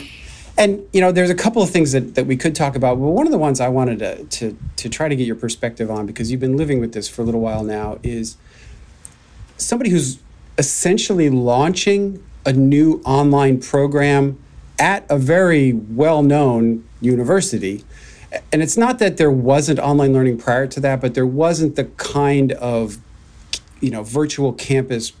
and 0.58 0.82
you 0.92 1.00
know, 1.00 1.12
there's 1.12 1.30
a 1.30 1.34
couple 1.34 1.62
of 1.62 1.70
things 1.70 1.92
that, 1.92 2.16
that 2.16 2.26
we 2.26 2.36
could 2.36 2.54
talk 2.56 2.74
about. 2.74 2.98
But 2.98 3.06
one 3.06 3.26
of 3.26 3.32
the 3.32 3.38
ones 3.38 3.60
I 3.60 3.68
wanted 3.68 4.00
to, 4.00 4.24
to 4.24 4.58
to 4.76 4.88
try 4.88 5.08
to 5.08 5.14
get 5.14 5.26
your 5.26 5.36
perspective 5.36 5.90
on, 5.90 6.06
because 6.06 6.32
you've 6.32 6.40
been 6.40 6.56
living 6.56 6.80
with 6.80 6.92
this 6.92 7.08
for 7.08 7.22
a 7.22 7.24
little 7.24 7.40
while 7.40 7.62
now, 7.62 7.98
is 8.02 8.36
somebody 9.56 9.90
who's 9.90 10.18
essentially 10.58 11.30
launching 11.30 12.24
a 12.44 12.52
new 12.52 13.02
online 13.04 13.60
program 13.60 14.38
at 14.78 15.04
a 15.10 15.18
very 15.18 15.72
well 15.72 16.22
known 16.22 16.86
university. 17.00 17.84
And 18.52 18.62
it's 18.62 18.76
not 18.76 18.98
that 18.98 19.16
there 19.16 19.30
wasn't 19.30 19.78
online 19.78 20.12
learning 20.12 20.38
prior 20.38 20.66
to 20.66 20.80
that, 20.80 21.00
but 21.00 21.14
there 21.14 21.26
wasn't 21.26 21.76
the 21.76 21.84
kind 21.84 22.52
of 22.52 22.98
you 23.80 23.90
know 23.90 24.02
virtual 24.02 24.52
campus 24.52 25.12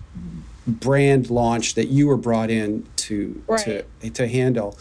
brand 0.66 1.30
launch 1.30 1.74
that 1.74 1.86
you 1.86 2.08
were 2.08 2.16
brought 2.16 2.50
in 2.50 2.84
to 2.96 3.06
to 3.06 3.42
right. 3.46 3.84
to 4.00 4.10
to 4.10 4.28
handle. 4.28 4.76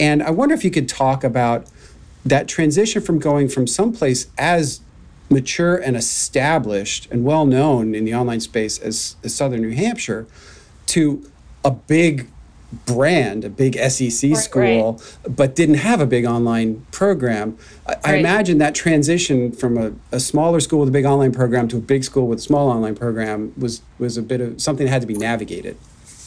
And 0.00 0.22
I 0.22 0.30
wonder 0.30 0.54
if 0.54 0.64
you 0.64 0.70
could 0.70 0.88
talk 0.88 1.22
about 1.22 1.66
that 2.24 2.48
transition 2.48 3.02
from 3.02 3.18
going 3.18 3.48
from 3.48 3.66
someplace 3.66 4.26
as 4.36 4.80
mature 5.28 5.76
and 5.76 5.96
established 5.96 7.08
and 7.10 7.24
well 7.24 7.46
known 7.46 7.94
in 7.94 8.04
the 8.04 8.14
online 8.14 8.40
space 8.40 8.78
as, 8.78 9.16
as 9.22 9.34
Southern 9.34 9.60
New 9.60 9.74
Hampshire 9.74 10.26
to 10.86 11.30
a 11.64 11.70
big 11.70 12.28
brand, 12.84 13.44
a 13.44 13.48
big 13.48 13.76
SEC 13.76 14.30
right, 14.30 14.36
school, 14.36 14.92
right. 14.92 15.36
but 15.36 15.54
didn't 15.54 15.76
have 15.76 16.00
a 16.00 16.06
big 16.06 16.24
online 16.24 16.86
program. 16.92 17.56
I, 17.86 17.92
right. 17.92 18.00
I 18.04 18.16
imagine 18.16 18.58
that 18.58 18.74
transition 18.74 19.52
from 19.52 19.78
a, 19.78 19.92
a, 20.12 20.20
smaller 20.20 20.60
school 20.60 20.80
with 20.80 20.88
a 20.88 20.92
big 20.92 21.04
online 21.04 21.32
program 21.32 21.68
to 21.68 21.76
a 21.76 21.80
big 21.80 22.04
school 22.04 22.26
with 22.26 22.38
a 22.38 22.42
small 22.42 22.70
online 22.70 22.94
program 22.94 23.52
was 23.56 23.82
was 23.98 24.16
a 24.16 24.22
bit 24.22 24.40
of 24.40 24.60
something 24.60 24.86
that 24.86 24.92
had 24.92 25.00
to 25.02 25.08
be 25.08 25.14
navigated. 25.14 25.76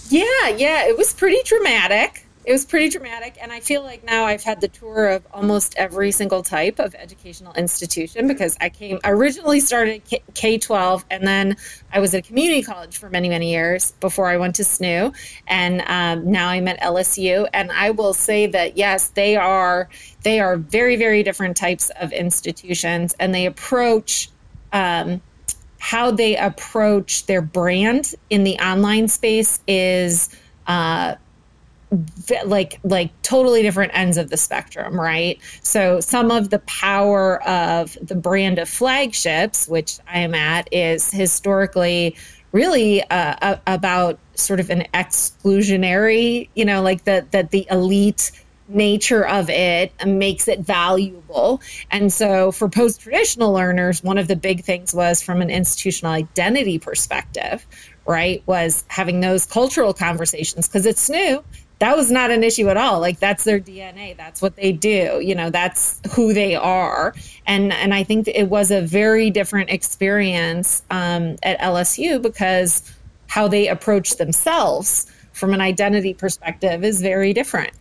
Yeah, 0.09 0.49
yeah, 0.57 0.87
it 0.87 0.97
was 0.97 1.13
pretty 1.13 1.41
dramatic 1.45 2.25
it 2.49 2.53
was 2.53 2.65
pretty 2.65 2.89
dramatic 2.89 3.37
and 3.39 3.51
i 3.51 3.59
feel 3.59 3.83
like 3.83 4.03
now 4.03 4.25
i've 4.25 4.41
had 4.41 4.59
the 4.59 4.67
tour 4.67 5.07
of 5.07 5.27
almost 5.31 5.75
every 5.77 6.11
single 6.11 6.41
type 6.41 6.79
of 6.79 6.95
educational 6.95 7.53
institution 7.53 8.27
because 8.27 8.57
i 8.59 8.67
came 8.67 8.99
originally 9.03 9.59
started 9.59 10.01
k-12 10.33 11.03
and 11.11 11.27
then 11.27 11.55
i 11.93 11.99
was 11.99 12.15
at 12.15 12.25
a 12.25 12.27
community 12.27 12.63
college 12.63 12.97
for 12.97 13.07
many 13.07 13.29
many 13.29 13.51
years 13.51 13.91
before 13.99 14.27
i 14.27 14.35
went 14.35 14.55
to 14.55 14.63
SNHU 14.63 15.15
and 15.47 15.81
um, 15.81 16.31
now 16.31 16.49
i'm 16.49 16.67
at 16.67 16.79
lsu 16.81 17.47
and 17.53 17.71
i 17.71 17.91
will 17.91 18.15
say 18.15 18.47
that 18.47 18.75
yes 18.75 19.09
they 19.09 19.35
are 19.35 19.87
they 20.23 20.39
are 20.39 20.57
very 20.57 20.95
very 20.95 21.21
different 21.21 21.55
types 21.55 21.91
of 22.01 22.11
institutions 22.11 23.15
and 23.19 23.33
they 23.33 23.45
approach 23.45 24.31
um, 24.73 25.21
how 25.77 26.09
they 26.09 26.35
approach 26.35 27.27
their 27.27 27.43
brand 27.43 28.15
in 28.31 28.43
the 28.43 28.57
online 28.57 29.07
space 29.07 29.59
is 29.67 30.35
uh, 30.65 31.15
like 32.45 32.79
like 32.83 33.09
totally 33.23 33.63
different 33.63 33.91
ends 33.95 34.17
of 34.17 34.29
the 34.29 34.37
spectrum 34.37 34.99
right 34.99 35.39
so 35.63 35.99
some 35.99 36.29
of 36.29 36.51
the 36.51 36.59
power 36.59 37.41
of 37.47 37.97
the 38.01 38.13
brand 38.13 38.59
of 38.59 38.69
flagships 38.69 39.67
which 39.67 39.97
i 40.07 40.19
am 40.19 40.35
at 40.35 40.71
is 40.71 41.09
historically 41.09 42.15
really 42.51 43.03
uh, 43.09 43.57
about 43.67 44.19
sort 44.35 44.59
of 44.59 44.69
an 44.69 44.83
exclusionary 44.93 46.47
you 46.53 46.63
know 46.63 46.83
like 46.83 47.03
that 47.05 47.31
that 47.31 47.49
the 47.49 47.65
elite 47.71 48.31
nature 48.69 49.25
of 49.25 49.49
it 49.49 49.91
makes 50.05 50.47
it 50.47 50.59
valuable. 50.59 51.61
And 51.91 52.13
so 52.13 52.51
for 52.51 52.69
post 52.69 53.01
traditional 53.01 53.51
learners, 53.51 54.03
one 54.03 54.17
of 54.17 54.27
the 54.27 54.35
big 54.35 54.63
things 54.63 54.93
was 54.93 55.21
from 55.21 55.41
an 55.41 55.49
institutional 55.49 56.11
identity 56.11 56.79
perspective, 56.79 57.65
right? 58.05 58.43
Was 58.45 58.85
having 58.87 59.19
those 59.19 59.45
cultural 59.45 59.93
conversations 59.93 60.67
because 60.67 60.85
it's 60.85 61.09
new 61.09 61.43
that 61.79 61.95
was 61.95 62.11
not 62.11 62.29
an 62.29 62.43
issue 62.43 62.69
at 62.69 62.77
all. 62.77 62.99
Like 62.99 63.19
that's 63.19 63.43
their 63.43 63.59
dna 63.59 64.15
that's 64.15 64.41
what 64.41 64.55
they 64.55 64.71
do. 64.71 65.19
You 65.23 65.35
know 65.35 65.49
that's 65.49 65.99
who 66.13 66.33
they 66.33 66.55
are. 66.55 67.13
And 67.47 67.73
and 67.73 67.93
i 67.93 68.03
think 68.03 68.27
it 68.27 68.49
was 68.49 68.71
a 68.71 68.81
very 68.81 69.29
different 69.29 69.69
experience 69.69 70.83
um, 70.91 71.37
at 71.43 71.59
lsu 71.59 72.21
because 72.21 72.83
how 73.27 73.47
they 73.47 73.67
approach 73.67 74.17
themselves 74.17 75.07
from 75.31 75.53
an 75.53 75.61
identity 75.61 76.13
perspective 76.13 76.83
is 76.83 77.01
very 77.01 77.31
different. 77.33 77.71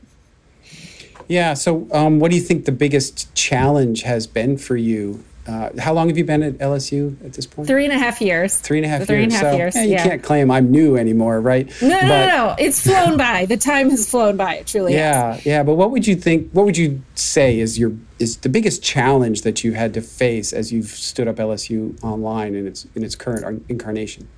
Yeah. 1.27 1.55
So 1.55 1.87
um, 1.93 2.21
what 2.21 2.31
do 2.31 2.37
you 2.37 2.43
think 2.43 2.65
the 2.65 2.73
biggest 2.73 3.35
challenge 3.35 4.03
has 4.03 4.27
been 4.27 4.57
for 4.57 4.77
you 4.77 5.25
uh, 5.49 5.71
how 5.79 5.95
long 5.95 6.09
have 6.09 6.19
you 6.19 6.25
been 6.25 6.43
at 6.43 6.59
LSU 6.59 7.25
at 7.25 7.33
this 7.33 7.47
point? 7.47 7.67
Three 7.67 7.85
and 7.85 7.93
a 7.93 7.99
half 7.99 8.21
years. 8.21 8.57
Three 8.59 8.79
and 8.79 8.85
a 8.85 8.89
half 8.89 9.07
three 9.07 9.21
years. 9.21 9.33
Three 9.33 9.37
and 9.37 9.45
a 9.45 9.47
half 9.47 9.53
so, 9.55 9.57
years. 9.57 9.75
Yeah, 9.75 9.83
you 9.83 9.91
yeah. 9.93 10.03
can't 10.03 10.23
claim 10.23 10.51
I'm 10.51 10.71
new 10.71 10.97
anymore, 10.99 11.41
right? 11.41 11.67
No, 11.81 11.89
no, 11.89 12.01
but, 12.01 12.07
no, 12.07 12.27
no. 12.27 12.55
It's 12.59 12.83
flown 12.83 13.17
by. 13.17 13.47
The 13.47 13.57
time 13.57 13.89
has 13.89 14.09
flown 14.11 14.37
by. 14.37 14.57
It 14.57 14.67
truly 14.67 14.93
yeah, 14.93 15.35
has. 15.35 15.47
Yeah, 15.47 15.63
But 15.63 15.77
what 15.77 15.91
would 15.91 16.07
you 16.07 16.17
think? 16.17 16.51
What 16.53 16.67
would 16.67 16.77
you 16.77 17.03
say 17.15 17.59
is 17.59 17.79
your 17.79 17.93
is 18.19 18.37
the 18.39 18.51
biggest 18.51 18.83
challenge 18.83 19.43
that 19.43 19.65
you 19.65 19.73
had 19.73 19.95
to 19.95 20.03
face 20.03 20.53
as 20.53 20.71
you've 20.71 20.89
stood 20.89 21.29
up 21.29 21.37
LSU 21.37 21.99
online 22.05 22.55
in 22.55 22.67
its 22.67 22.87
in 22.95 23.03
its 23.03 23.15
current 23.15 23.65
incarnation? 23.71 24.29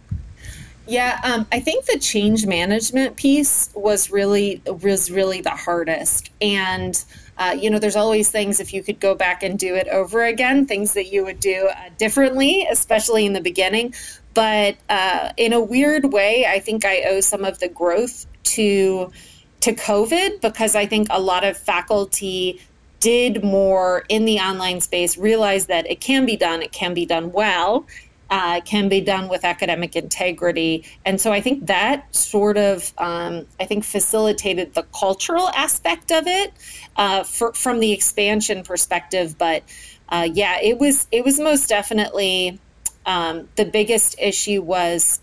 Yeah, 0.86 1.20
um, 1.22 1.46
I 1.52 1.60
think 1.60 1.84
the 1.86 1.98
change 1.98 2.46
management 2.46 3.16
piece 3.16 3.70
was 3.74 4.10
really 4.10 4.62
was 4.66 5.10
really 5.10 5.40
the 5.40 5.50
hardest, 5.50 6.30
and 6.40 7.04
uh, 7.40 7.56
you 7.58 7.70
know, 7.70 7.78
there's 7.78 7.96
always 7.96 8.30
things 8.30 8.60
if 8.60 8.74
you 8.74 8.82
could 8.82 9.00
go 9.00 9.14
back 9.14 9.42
and 9.42 9.58
do 9.58 9.74
it 9.74 9.88
over 9.88 10.22
again, 10.22 10.66
things 10.66 10.92
that 10.92 11.06
you 11.06 11.24
would 11.24 11.40
do 11.40 11.70
uh, 11.74 11.88
differently, 11.96 12.66
especially 12.70 13.24
in 13.24 13.32
the 13.32 13.40
beginning. 13.40 13.94
But 14.34 14.76
uh, 14.90 15.32
in 15.38 15.54
a 15.54 15.60
weird 15.60 16.12
way, 16.12 16.44
I 16.46 16.60
think 16.60 16.84
I 16.84 17.02
owe 17.04 17.20
some 17.20 17.44
of 17.44 17.58
the 17.58 17.68
growth 17.68 18.26
to 18.44 19.10
to 19.60 19.72
COVID 19.72 20.42
because 20.42 20.74
I 20.74 20.86
think 20.86 21.08
a 21.10 21.20
lot 21.20 21.44
of 21.44 21.56
faculty 21.56 22.60
did 23.00 23.42
more 23.42 24.04
in 24.10 24.26
the 24.26 24.38
online 24.38 24.82
space, 24.82 25.16
realized 25.16 25.68
that 25.68 25.90
it 25.90 26.00
can 26.00 26.26
be 26.26 26.36
done, 26.36 26.60
it 26.60 26.72
can 26.72 26.92
be 26.92 27.06
done 27.06 27.32
well, 27.32 27.86
uh, 28.30 28.60
can 28.60 28.88
be 28.88 29.00
done 29.00 29.28
with 29.28 29.44
academic 29.44 29.96
integrity. 29.96 30.84
And 31.04 31.20
so 31.20 31.32
I 31.32 31.40
think 31.40 31.66
that 31.66 32.14
sort 32.14 32.56
of, 32.56 32.92
um, 32.98 33.46
I 33.58 33.64
think, 33.64 33.84
facilitated 33.84 34.74
the 34.74 34.84
cultural 34.84 35.48
aspect 35.50 36.12
of 36.12 36.26
it 36.26 36.52
uh, 36.96 37.24
for, 37.24 37.52
from 37.54 37.80
the 37.80 37.92
expansion 37.92 38.62
perspective. 38.62 39.36
But 39.36 39.64
uh, 40.08 40.28
yeah, 40.32 40.58
it 40.60 40.78
was 40.78 41.06
it 41.10 41.24
was 41.24 41.38
most 41.38 41.68
definitely 41.68 42.60
um, 43.06 43.48
the 43.56 43.64
biggest 43.64 44.16
issue 44.20 44.62
was 44.62 45.20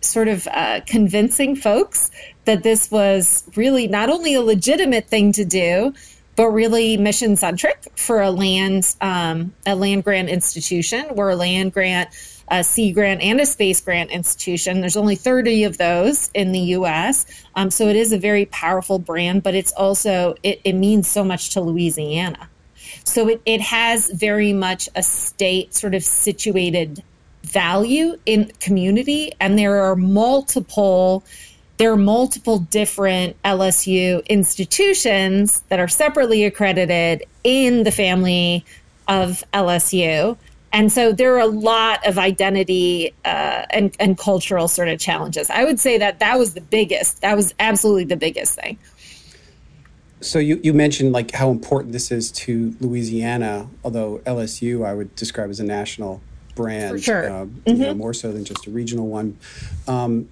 sort 0.00 0.28
of 0.28 0.46
uh, 0.48 0.80
convincing 0.86 1.54
folks 1.54 2.10
that 2.44 2.62
this 2.62 2.90
was 2.90 3.44
really 3.54 3.86
not 3.86 4.10
only 4.10 4.34
a 4.34 4.40
legitimate 4.40 5.06
thing 5.06 5.32
to 5.32 5.44
do, 5.44 5.94
but 6.38 6.50
really 6.50 6.96
mission 6.96 7.34
centric 7.34 7.88
for 7.96 8.22
a 8.22 8.30
land 8.30 8.94
um, 9.00 9.52
a 9.66 9.74
land 9.74 10.04
grant 10.04 10.28
institution. 10.28 11.04
We're 11.16 11.30
a 11.30 11.36
land 11.36 11.72
grant, 11.72 12.10
a 12.46 12.62
sea 12.62 12.92
grant, 12.92 13.22
and 13.22 13.40
a 13.40 13.44
space 13.44 13.80
grant 13.80 14.12
institution. 14.12 14.80
There's 14.80 14.96
only 14.96 15.16
30 15.16 15.64
of 15.64 15.78
those 15.78 16.30
in 16.34 16.52
the 16.52 16.60
U.S., 16.60 17.26
um, 17.56 17.72
so 17.72 17.88
it 17.88 17.96
is 17.96 18.12
a 18.12 18.18
very 18.20 18.46
powerful 18.46 19.00
brand. 19.00 19.42
But 19.42 19.56
it's 19.56 19.72
also 19.72 20.36
it, 20.44 20.60
it 20.62 20.74
means 20.74 21.08
so 21.08 21.24
much 21.24 21.50
to 21.54 21.60
Louisiana. 21.60 22.48
So 23.02 23.28
it, 23.28 23.42
it 23.44 23.60
has 23.60 24.08
very 24.10 24.52
much 24.52 24.88
a 24.94 25.02
state 25.02 25.74
sort 25.74 25.96
of 25.96 26.04
situated 26.04 27.02
value 27.42 28.16
in 28.26 28.52
community, 28.60 29.32
and 29.40 29.58
there 29.58 29.82
are 29.82 29.96
multiple 29.96 31.24
there 31.78 31.92
are 31.92 31.96
multiple 31.96 32.58
different 32.58 33.40
LSU 33.44 34.26
institutions 34.26 35.60
that 35.68 35.78
are 35.78 35.88
separately 35.88 36.44
accredited 36.44 37.24
in 37.44 37.84
the 37.84 37.92
family 37.92 38.64
of 39.06 39.44
LSU. 39.54 40.36
And 40.72 40.92
so 40.92 41.12
there 41.12 41.34
are 41.34 41.40
a 41.40 41.46
lot 41.46 42.06
of 42.06 42.18
identity 42.18 43.14
uh, 43.24 43.64
and, 43.70 43.96
and 43.98 44.18
cultural 44.18 44.68
sort 44.68 44.88
of 44.88 44.98
challenges. 44.98 45.48
I 45.50 45.64
would 45.64 45.80
say 45.80 45.96
that 45.98 46.18
that 46.18 46.38
was 46.38 46.54
the 46.54 46.60
biggest, 46.60 47.22
that 47.22 47.36
was 47.36 47.54
absolutely 47.58 48.04
the 48.04 48.16
biggest 48.16 48.56
thing. 48.56 48.76
So 50.20 50.40
you, 50.40 50.60
you 50.64 50.74
mentioned 50.74 51.12
like 51.12 51.30
how 51.30 51.50
important 51.50 51.92
this 51.92 52.10
is 52.10 52.32
to 52.32 52.74
Louisiana, 52.80 53.68
although 53.84 54.18
LSU 54.26 54.84
I 54.84 54.94
would 54.94 55.14
describe 55.14 55.48
as 55.48 55.60
a 55.60 55.64
national 55.64 56.20
brand, 56.56 56.96
For 56.96 56.98
sure. 56.98 57.30
Uh, 57.30 57.44
mm-hmm. 57.44 57.70
you 57.70 57.76
know, 57.76 57.94
more 57.94 58.12
so 58.12 58.32
than 58.32 58.44
just 58.44 58.66
a 58.66 58.70
regional 58.70 59.06
one. 59.06 59.38
Um, 59.86 60.28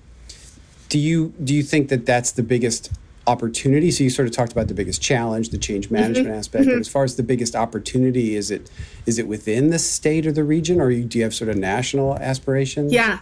do 0.88 0.98
you 0.98 1.34
do 1.42 1.54
you 1.54 1.62
think 1.62 1.88
that 1.88 2.06
that's 2.06 2.32
the 2.32 2.42
biggest 2.42 2.90
opportunity? 3.26 3.90
So 3.90 4.04
you 4.04 4.10
sort 4.10 4.28
of 4.28 4.34
talked 4.34 4.52
about 4.52 4.68
the 4.68 4.74
biggest 4.74 5.02
challenge, 5.02 5.50
the 5.50 5.58
change 5.58 5.86
mm-hmm. 5.86 5.94
management 5.94 6.28
mm-hmm. 6.28 6.38
aspect. 6.38 6.64
Mm-hmm. 6.64 6.74
But 6.74 6.80
as 6.80 6.88
far 6.88 7.04
as 7.04 7.16
the 7.16 7.22
biggest 7.22 7.56
opportunity, 7.56 8.36
is 8.36 8.50
it 8.50 8.70
is 9.04 9.18
it 9.18 9.26
within 9.26 9.70
the 9.70 9.78
state 9.78 10.26
or 10.26 10.32
the 10.32 10.44
region, 10.44 10.80
or 10.80 10.90
do 10.90 11.18
you 11.18 11.24
have 11.24 11.34
sort 11.34 11.50
of 11.50 11.56
national 11.56 12.16
aspirations? 12.16 12.92
Yeah, 12.92 13.20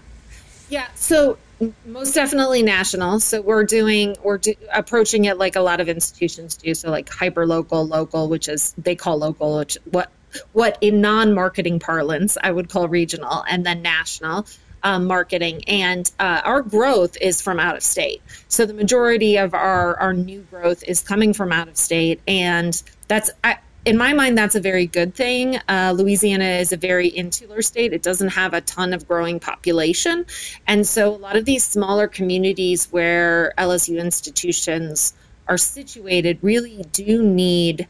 yeah. 0.69 0.89
So 0.95 1.39
most 1.87 2.15
definitely 2.15 2.63
national. 2.63 3.21
So 3.21 3.41
we're 3.41 3.65
doing 3.65 4.17
we're 4.23 4.39
do, 4.39 4.55
approaching 4.73 5.25
it 5.25 5.39
like 5.39 5.57
a 5.57 5.61
lot 5.61 5.81
of 5.81 5.89
institutions 5.89 6.57
do. 6.57 6.75
So 6.75 6.91
like 6.91 7.09
hyper 7.09 7.47
local, 7.47 7.87
local, 7.87 8.29
which 8.29 8.49
is 8.49 8.75
they 8.77 8.97
call 8.97 9.19
local, 9.19 9.59
which 9.59 9.79
what 9.91 10.11
what 10.53 10.79
in 10.81 11.01
non 11.01 11.35
marketing 11.35 11.79
parlance 11.79 12.37
I 12.43 12.51
would 12.51 12.69
call 12.69 12.89
regional, 12.89 13.45
and 13.49 13.65
then 13.65 13.83
national 13.83 14.47
um, 14.85 15.07
marketing, 15.07 15.65
and 15.67 16.11
uh, 16.21 16.43
our 16.45 16.63
growth 16.63 17.17
is 17.21 17.43
from 17.43 17.59
out 17.59 17.77
of 17.77 17.83
state. 17.83 18.23
So 18.49 18.67
the 18.67 18.75
majority 18.75 19.37
of 19.37 19.55
our 19.55 19.99
our 19.99 20.13
new 20.13 20.41
growth 20.43 20.85
is 20.87 21.03
coming 21.03 21.33
from 21.33 21.51
out 21.51 21.69
of 21.69 21.77
state, 21.77 22.21
and 22.29 22.81
that's 23.09 23.31
I, 23.43 23.59
in 23.85 23.99
my 23.99 24.15
mind, 24.15 24.39
that's 24.39 24.55
a 24.55 24.61
very 24.61 24.87
good 24.87 25.15
thing. 25.15 25.59
Uh, 25.69 25.95
Louisiana 25.97 26.45
is 26.45 26.73
a 26.73 26.77
very 26.77 27.09
insular 27.09 27.61
state. 27.61 27.93
It 27.93 28.03
doesn't 28.03 28.29
have 28.29 28.55
a 28.55 28.63
ton 28.63 28.95
of 28.95 29.07
growing 29.07 29.41
population. 29.41 30.25
And 30.67 30.87
so 30.87 31.15
a 31.15 31.19
lot 31.19 31.37
of 31.37 31.45
these 31.45 31.65
smaller 31.65 32.09
communities 32.09 32.87
where 32.87 33.53
LSU 33.59 34.01
institutions 34.01 35.13
are 35.49 35.59
situated 35.59 36.39
really 36.41 36.83
do 36.93 37.23
need 37.23 37.87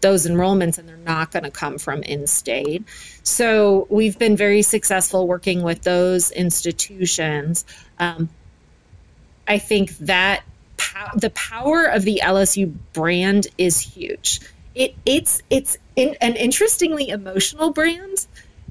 those 0.00 0.26
enrollments 0.26 0.78
and 0.78 0.88
they're 0.88 0.96
not 0.96 1.32
going 1.32 1.44
to 1.44 1.50
come 1.50 1.78
from 1.78 2.02
in 2.02 2.26
state. 2.26 2.84
So 3.22 3.86
we've 3.90 4.18
been 4.18 4.36
very 4.36 4.62
successful 4.62 5.26
working 5.26 5.62
with 5.62 5.82
those 5.82 6.30
institutions. 6.30 7.64
Um, 7.98 8.28
I 9.48 9.58
think 9.58 9.96
that 9.98 10.42
the 11.16 11.30
power 11.30 11.84
of 11.84 12.02
the 12.02 12.20
LSU 12.22 12.74
brand 12.92 13.46
is 13.58 13.80
huge. 13.80 14.40
It 14.74 14.94
it's 15.06 15.42
it's 15.48 15.78
in, 15.94 16.16
an 16.20 16.36
interestingly 16.36 17.08
emotional 17.08 17.70
brand 17.70 18.26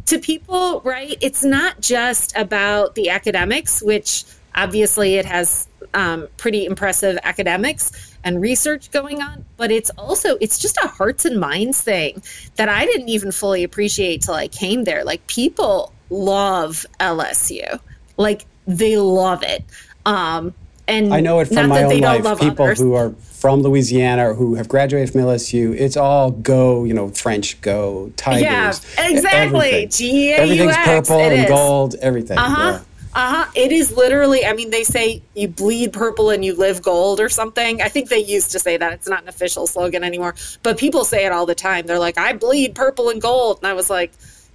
to 0.07 0.19
people, 0.19 0.81
right? 0.81 1.17
It's 1.21 1.43
not 1.43 1.81
just 1.81 2.35
about 2.37 2.95
the 2.95 3.09
academics, 3.09 3.81
which 3.81 4.23
obviously 4.53 5.15
it 5.15 5.25
has 5.25 5.67
um, 5.93 6.27
pretty 6.37 6.65
impressive 6.65 7.17
academics 7.23 8.14
and 8.25 8.41
research 8.41 8.91
going 8.91 9.21
on, 9.21 9.45
but 9.55 9.71
it's 9.71 9.91
also 9.91 10.35
it's 10.41 10.57
just 10.57 10.77
a 10.83 10.87
hearts 10.87 11.23
and 11.23 11.39
minds 11.39 11.79
thing 11.81 12.21
that 12.55 12.67
I 12.67 12.85
didn't 12.85 13.07
even 13.07 13.31
fully 13.31 13.63
appreciate 13.63 14.23
till 14.23 14.33
I 14.33 14.47
came 14.47 14.83
there. 14.83 15.05
Like 15.05 15.25
people 15.27 15.93
love 16.09 16.85
LSU, 16.99 17.79
like 18.17 18.45
they 18.67 18.97
love 18.97 19.43
it. 19.43 19.63
Um, 20.05 20.53
and 20.87 21.13
I 21.13 21.19
know 21.19 21.39
it 21.39 21.47
from 21.47 21.69
my 21.69 21.83
own 21.83 21.99
life. 21.99 22.39
People 22.39 22.65
others. 22.65 22.79
who 22.79 22.95
are 22.95 23.11
from 23.11 23.61
Louisiana 23.61 24.31
or 24.31 24.33
who 24.33 24.55
have 24.55 24.67
graduated 24.67 25.11
from 25.11 25.21
LSU, 25.21 25.75
it's 25.75 25.97
all 25.97 26.31
go, 26.31 26.83
you 26.83 26.93
know, 26.93 27.09
French 27.09 27.59
go, 27.61 28.11
Tigers. 28.17 28.43
Yeah, 28.43 29.09
exactly. 29.09 29.87
G-A-U-X, 29.87 30.41
Everything's 30.41 30.77
purple 30.77 31.19
and 31.19 31.47
gold, 31.47 31.95
everything. 32.01 32.37
Uh 32.37 32.49
huh. 32.49 32.71
Yeah. 32.71 32.94
Uh 33.15 33.45
huh. 33.45 33.51
It 33.55 33.71
is 33.71 33.93
literally, 33.95 34.45
I 34.45 34.51
mean, 34.53 34.71
they 34.71 34.83
say 34.83 35.23
you 35.35 35.47
bleed 35.47 35.93
purple 35.93 36.31
and 36.31 36.43
you 36.43 36.53
live 36.53 36.81
gold 36.81 37.21
or 37.21 37.29
something. 37.29 37.81
I 37.81 37.87
think 37.87 38.09
they 38.09 38.19
used 38.19 38.51
to 38.51 38.59
say 38.59 38.75
that. 38.75 38.91
It's 38.91 39.07
not 39.07 39.23
an 39.23 39.29
official 39.29 39.67
slogan 39.67 40.03
anymore, 40.03 40.35
but 40.63 40.77
people 40.77 41.05
say 41.05 41.25
it 41.25 41.31
all 41.31 41.45
the 41.45 41.55
time. 41.55 41.87
They're 41.87 41.99
like, 41.99 42.17
I 42.17 42.33
bleed 42.33 42.75
purple 42.75 43.09
and 43.09 43.21
gold. 43.21 43.59
And 43.59 43.67
I 43.67 43.73
was 43.73 43.89
like, 43.89 44.11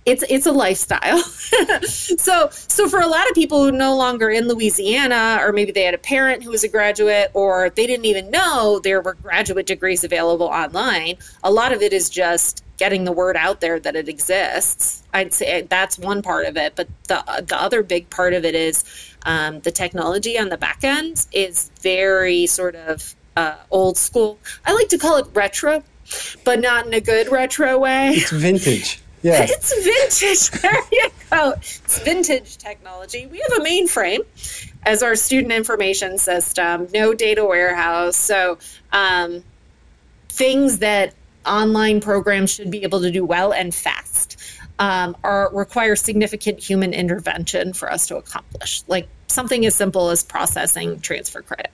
it's 0.06 0.24
it's 0.28 0.46
a 0.46 0.52
lifestyle. 0.52 1.18
so 1.82 2.48
so 2.50 2.88
for 2.88 3.00
a 3.00 3.06
lot 3.06 3.28
of 3.28 3.34
people 3.34 3.64
who 3.64 3.72
no 3.72 3.96
longer 3.96 4.30
in 4.30 4.48
Louisiana, 4.48 5.38
or 5.40 5.52
maybe 5.52 5.72
they 5.72 5.82
had 5.82 5.94
a 5.94 5.98
parent 5.98 6.42
who 6.42 6.50
was 6.50 6.64
a 6.64 6.68
graduate, 6.68 7.30
or 7.34 7.70
they 7.70 7.86
didn't 7.86 8.06
even 8.06 8.30
know 8.30 8.80
there 8.82 9.00
were 9.00 9.14
graduate 9.14 9.66
degrees 9.66 10.02
available 10.02 10.46
online. 10.46 11.16
A 11.44 11.50
lot 11.50 11.72
of 11.72 11.82
it 11.82 11.92
is 11.92 12.08
just 12.08 12.64
getting 12.78 13.04
the 13.04 13.12
word 13.12 13.36
out 13.36 13.60
there 13.60 13.78
that 13.78 13.94
it 13.94 14.08
exists. 14.08 15.02
I'd 15.12 15.34
say 15.34 15.62
that's 15.68 15.98
one 15.98 16.22
part 16.22 16.46
of 16.46 16.56
it, 16.56 16.74
but 16.76 16.88
the 17.08 17.22
the 17.46 17.60
other 17.60 17.82
big 17.82 18.08
part 18.08 18.32
of 18.32 18.44
it 18.44 18.54
is 18.54 18.84
um, 19.26 19.60
the 19.60 19.70
technology 19.70 20.38
on 20.38 20.48
the 20.48 20.56
back 20.56 20.82
end 20.82 21.26
is 21.32 21.70
very 21.82 22.46
sort 22.46 22.74
of 22.74 23.14
uh, 23.36 23.56
old 23.70 23.98
school. 23.98 24.38
I 24.64 24.72
like 24.72 24.88
to 24.88 24.98
call 24.98 25.18
it 25.18 25.26
retro, 25.34 25.84
but 26.44 26.60
not 26.60 26.86
in 26.86 26.94
a 26.94 27.00
good 27.00 27.30
retro 27.30 27.78
way. 27.78 28.12
It's 28.14 28.30
vintage. 28.30 29.02
Yeah. 29.22 29.46
It's 29.48 29.74
vintage. 29.84 30.62
There 30.62 30.82
you 30.92 31.08
go. 31.30 31.52
It's 31.52 31.98
vintage 32.00 32.56
technology. 32.56 33.26
We 33.26 33.42
have 33.48 33.60
a 33.60 33.64
mainframe 33.64 34.20
as 34.84 35.02
our 35.02 35.14
student 35.14 35.52
information 35.52 36.18
system, 36.18 36.88
no 36.92 37.12
data 37.14 37.44
warehouse. 37.44 38.16
So, 38.16 38.58
um, 38.92 39.44
things 40.28 40.78
that 40.78 41.14
online 41.46 42.00
programs 42.00 42.52
should 42.52 42.70
be 42.70 42.82
able 42.82 43.00
to 43.02 43.10
do 43.10 43.24
well 43.24 43.52
and 43.52 43.74
fast 43.74 44.36
um, 44.78 45.16
are 45.22 45.50
require 45.54 45.94
significant 45.94 46.58
human 46.58 46.94
intervention 46.94 47.72
for 47.72 47.92
us 47.92 48.06
to 48.08 48.16
accomplish. 48.16 48.82
Like 48.88 49.08
something 49.26 49.64
as 49.66 49.74
simple 49.74 50.10
as 50.10 50.24
processing 50.24 51.00
transfer 51.00 51.42
credit. 51.42 51.70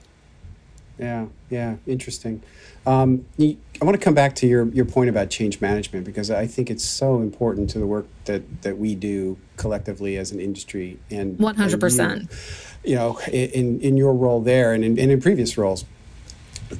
Yeah, 0.99 1.27
yeah, 1.49 1.75
interesting. 1.85 2.43
Um, 2.85 3.25
I 3.79 3.85
want 3.85 3.97
to 3.97 4.03
come 4.03 4.15
back 4.15 4.35
to 4.35 4.47
your, 4.47 4.67
your 4.69 4.85
point 4.85 5.09
about 5.09 5.29
change 5.29 5.61
management 5.61 6.05
because 6.05 6.31
I 6.31 6.47
think 6.47 6.71
it's 6.71 6.83
so 6.83 7.21
important 7.21 7.69
to 7.71 7.79
the 7.79 7.85
work 7.85 8.07
that, 8.25 8.63
that 8.63 8.77
we 8.77 8.95
do 8.95 9.37
collectively 9.55 10.17
as 10.17 10.31
an 10.31 10.39
industry. 10.39 10.99
And 11.11 11.37
100%. 11.37 12.31
you, 12.83 12.95
know, 12.95 13.19
in, 13.31 13.79
in 13.81 13.97
your 13.97 14.13
role 14.13 14.41
there 14.41 14.73
and 14.73 14.83
in, 14.83 14.97
and 14.97 15.11
in 15.11 15.21
previous 15.21 15.57
roles, 15.57 15.85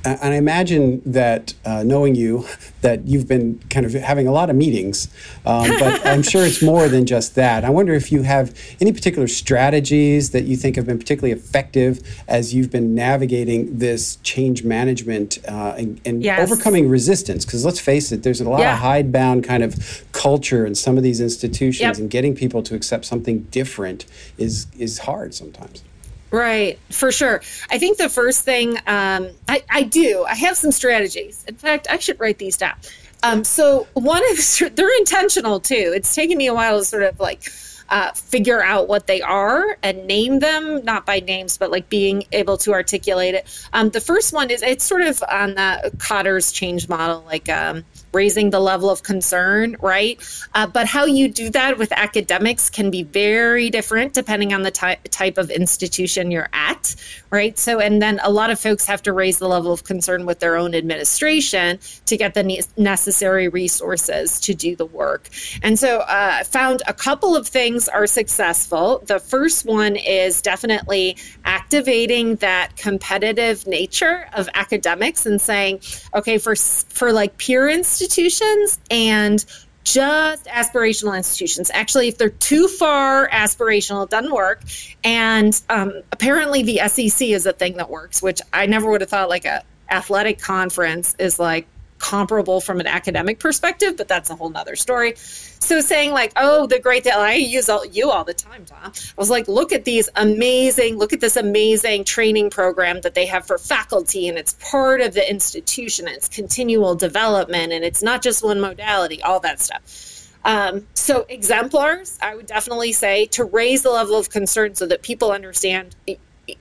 and 0.03 0.33
I 0.33 0.35
imagine 0.35 1.01
that 1.05 1.53
uh, 1.65 1.83
knowing 1.83 2.15
you, 2.15 2.45
that 2.81 3.07
you've 3.07 3.27
been 3.27 3.59
kind 3.69 3.85
of 3.85 3.93
having 3.93 4.27
a 4.27 4.31
lot 4.31 4.49
of 4.49 4.55
meetings, 4.55 5.07
um, 5.45 5.69
but 5.79 6.05
I'm 6.05 6.23
sure 6.23 6.45
it's 6.45 6.61
more 6.61 6.87
than 6.89 7.05
just 7.05 7.35
that. 7.35 7.63
I 7.63 7.69
wonder 7.69 7.93
if 7.93 8.11
you 8.11 8.23
have 8.23 8.57
any 8.81 8.91
particular 8.91 9.27
strategies 9.27 10.31
that 10.31 10.43
you 10.43 10.57
think 10.57 10.75
have 10.75 10.85
been 10.85 10.99
particularly 10.99 11.31
effective 11.31 12.01
as 12.27 12.53
you've 12.53 12.71
been 12.71 12.95
navigating 12.95 13.77
this 13.77 14.17
change 14.17 14.63
management 14.63 15.37
uh, 15.47 15.75
and, 15.77 16.01
and 16.05 16.23
yes. 16.23 16.39
overcoming 16.39 16.89
resistance. 16.89 17.45
Because 17.45 17.63
let's 17.63 17.79
face 17.79 18.11
it, 18.11 18.23
there's 18.23 18.41
a 18.41 18.49
lot 18.49 18.59
yeah. 18.59 18.73
of 18.73 18.79
hidebound 18.79 19.43
kind 19.43 19.63
of 19.63 20.05
culture 20.11 20.65
in 20.65 20.75
some 20.75 20.97
of 20.97 21.03
these 21.03 21.21
institutions, 21.21 21.79
yep. 21.79 21.97
and 21.97 22.09
getting 22.09 22.35
people 22.35 22.61
to 22.63 22.75
accept 22.75 23.05
something 23.05 23.43
different 23.51 24.05
is 24.37 24.67
is 24.77 24.99
hard 24.99 25.33
sometimes. 25.33 25.83
Right, 26.29 26.77
for 26.91 27.11
sure. 27.11 27.41
I 27.69 27.79
think 27.79 27.97
the 27.97 28.09
first 28.09 28.43
thing 28.43 28.77
um, 28.85 29.29
I, 29.47 29.63
I 29.69 29.83
do, 29.83 30.25
I 30.27 30.35
have 30.35 30.57
some 30.57 30.71
strategies. 30.71 31.45
In 31.47 31.55
fact, 31.55 31.87
I 31.89 31.99
should 31.99 32.19
write 32.19 32.37
these 32.37 32.57
down. 32.57 32.75
Um, 33.23 33.43
so 33.43 33.87
one 33.93 34.21
of 34.31 34.37
they're 34.75 34.97
intentional 34.97 35.59
too. 35.59 35.93
It's 35.95 36.13
taken 36.13 36.37
me 36.37 36.47
a 36.47 36.53
while 36.53 36.79
to 36.79 36.85
sort 36.85 37.03
of 37.03 37.19
like 37.19 37.49
uh, 37.89 38.11
figure 38.11 38.61
out 38.61 38.87
what 38.87 39.07
they 39.07 39.21
are 39.21 39.77
and 39.81 40.05
name 40.05 40.39
them, 40.39 40.83
not 40.83 41.05
by 41.05 41.19
names, 41.21 41.57
but 41.57 41.71
like 41.71 41.87
being 41.89 42.23
able 42.31 42.57
to 42.57 42.73
articulate 42.73 43.33
it. 43.33 43.67
Um, 43.73 43.89
the 43.89 44.01
first 44.01 44.33
one 44.33 44.49
is 44.49 44.61
it's 44.61 44.83
sort 44.83 45.01
of 45.01 45.23
on 45.29 45.55
the 45.55 45.91
Kotter's 45.97 46.51
change 46.51 46.89
model, 46.89 47.23
like 47.25 47.47
um, 47.47 47.85
raising 48.13 48.49
the 48.49 48.59
level 48.59 48.89
of 48.89 49.03
concern, 49.03 49.75
right? 49.81 50.19
Uh, 50.53 50.67
but 50.67 50.87
how 50.87 51.05
you 51.05 51.27
do 51.27 51.49
that 51.49 51.77
with 51.77 51.91
academics 51.91 52.69
can 52.69 52.89
be 52.89 53.03
very 53.03 53.69
different 53.69 54.13
depending 54.13 54.53
on 54.53 54.63
the 54.63 54.71
ty- 54.71 54.97
type 55.11 55.37
of 55.37 55.49
institution 55.49 56.31
you're 56.31 56.49
at, 56.53 56.95
right? 57.29 57.57
So, 57.57 57.79
and 57.79 58.01
then 58.01 58.19
a 58.23 58.31
lot 58.31 58.49
of 58.49 58.59
folks 58.59 58.85
have 58.85 59.03
to 59.03 59.13
raise 59.13 59.39
the 59.39 59.47
level 59.47 59.73
of 59.73 59.83
concern 59.83 60.25
with 60.25 60.39
their 60.39 60.55
own 60.55 60.73
administration 60.73 61.79
to 62.05 62.17
get 62.17 62.33
the 62.33 62.43
ne- 62.43 62.61
necessary 62.77 63.49
resources 63.49 64.39
to 64.41 64.53
do 64.53 64.75
the 64.75 64.85
work. 64.85 65.29
And 65.61 65.77
so, 65.77 65.99
uh, 65.99 66.37
I 66.39 66.43
found 66.43 66.81
a 66.87 66.93
couple 66.93 67.35
of 67.35 67.47
things 67.47 67.89
are 67.89 68.07
successful. 68.07 69.03
The 69.05 69.19
first 69.19 69.65
one 69.65 69.95
is 69.95 70.41
definitely 70.41 71.17
activating 71.45 72.35
that 72.37 72.75
competitive 72.77 73.67
nature 73.67 74.27
of 74.33 74.49
academics 74.53 75.25
and 75.25 75.41
saying, 75.41 75.81
okay, 76.13 76.37
for 76.37 76.55
for 76.55 77.11
like 77.11 77.37
peer 77.37 77.67
institutions 77.67 77.96
institutions 78.01 78.79
and 78.89 79.43
just 79.83 80.45
aspirational 80.45 81.15
institutions. 81.15 81.71
Actually, 81.73 82.09
if 82.09 82.17
they're 82.17 82.29
too 82.29 82.67
far 82.67 83.29
aspirational, 83.29 84.03
it 84.03 84.09
doesn't 84.09 84.33
work. 84.33 84.61
And 85.03 85.59
um, 85.69 86.01
apparently, 86.11 86.63
the 86.63 86.81
SEC 86.87 87.29
is 87.29 87.45
a 87.45 87.53
thing 87.53 87.77
that 87.77 87.89
works, 87.89 88.21
which 88.21 88.41
I 88.51 88.65
never 88.65 88.89
would 88.89 89.01
have 89.01 89.09
thought 89.09 89.29
like 89.29 89.45
a 89.45 89.63
athletic 89.89 90.39
conference 90.39 91.15
is 91.17 91.39
like 91.39 91.67
comparable 91.99 92.61
from 92.61 92.79
an 92.79 92.87
academic 92.87 93.39
perspective, 93.39 93.95
but 93.97 94.07
that's 94.07 94.29
a 94.29 94.35
whole 94.35 94.49
nother 94.49 94.75
story. 94.75 95.13
So 95.15 95.81
saying 95.81 96.11
like, 96.11 96.31
oh, 96.35 96.67
the 96.67 96.79
great 96.79 97.03
deal, 97.03 97.17
I 97.17 97.33
use 97.33 97.69
all, 97.69 97.85
you 97.85 98.09
all 98.09 98.23
the 98.23 98.33
time, 98.33 98.65
Tom. 98.65 98.91
I 98.93 99.13
was 99.17 99.29
like, 99.29 99.47
look 99.47 99.71
at 99.71 99.85
these 99.85 100.09
amazing, 100.15 100.97
look 100.97 101.13
at 101.13 101.19
this 101.19 101.35
amazing 101.35 102.03
training 102.03 102.49
program 102.49 103.01
that 103.01 103.15
they 103.15 103.25
have 103.25 103.45
for 103.45 103.57
faculty, 103.57 104.27
and 104.27 104.37
it's 104.37 104.53
part 104.59 105.01
of 105.01 105.13
the 105.13 105.29
institution. 105.29 106.07
It's 106.07 106.27
continual 106.27 106.95
development, 106.95 107.73
and 107.73 107.83
it's 107.83 108.03
not 108.03 108.21
just 108.21 108.43
one 108.43 108.59
modality, 108.59 109.21
all 109.23 109.39
that 109.41 109.59
stuff. 109.59 110.27
Um, 110.45 110.87
so 110.93 111.25
exemplars, 111.27 112.17
I 112.21 112.35
would 112.35 112.45
definitely 112.45 112.93
say 112.93 113.25
to 113.27 113.43
raise 113.43 113.83
the 113.83 113.89
level 113.89 114.15
of 114.15 114.29
concern 114.29 114.75
so 114.75 114.85
that 114.85 115.01
people 115.01 115.31
understand 115.31 115.95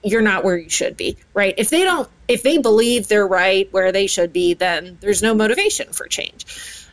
you're 0.03 0.23
not 0.23 0.45
where 0.45 0.57
you 0.57 0.69
should 0.69 0.97
be, 0.97 1.17
right? 1.35 1.55
If 1.57 1.71
they 1.71 1.83
don't, 1.83 2.09
if 2.29 2.43
they 2.43 2.59
believe 2.59 3.09
they're 3.09 3.27
right 3.27 3.73
where 3.73 3.93
they 3.93 4.07
should 4.07 4.33
be, 4.33 4.55
then 4.55 4.99
there's 5.01 5.23
no 5.23 5.35
motivation 5.35 5.93
for 5.93 6.07
change. 6.07 6.47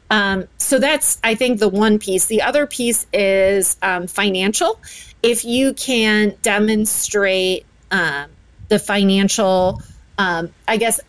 Um, 0.10 0.48
so 0.58 0.80
that's, 0.80 1.20
I 1.24 1.36
think, 1.36 1.60
the 1.60 1.70
one 1.70 1.98
piece. 1.98 2.28
The 2.28 2.42
other 2.42 2.68
piece 2.68 3.08
is 3.14 3.78
um, 3.82 4.08
financial. 4.08 4.80
If 5.24 5.46
you 5.46 5.74
can 5.74 6.36
demonstrate 6.42 7.66
um, 7.90 8.30
the 8.68 8.80
financial, 8.80 9.82
um, 10.18 10.52
I 10.68 10.78
guess, 10.78 11.00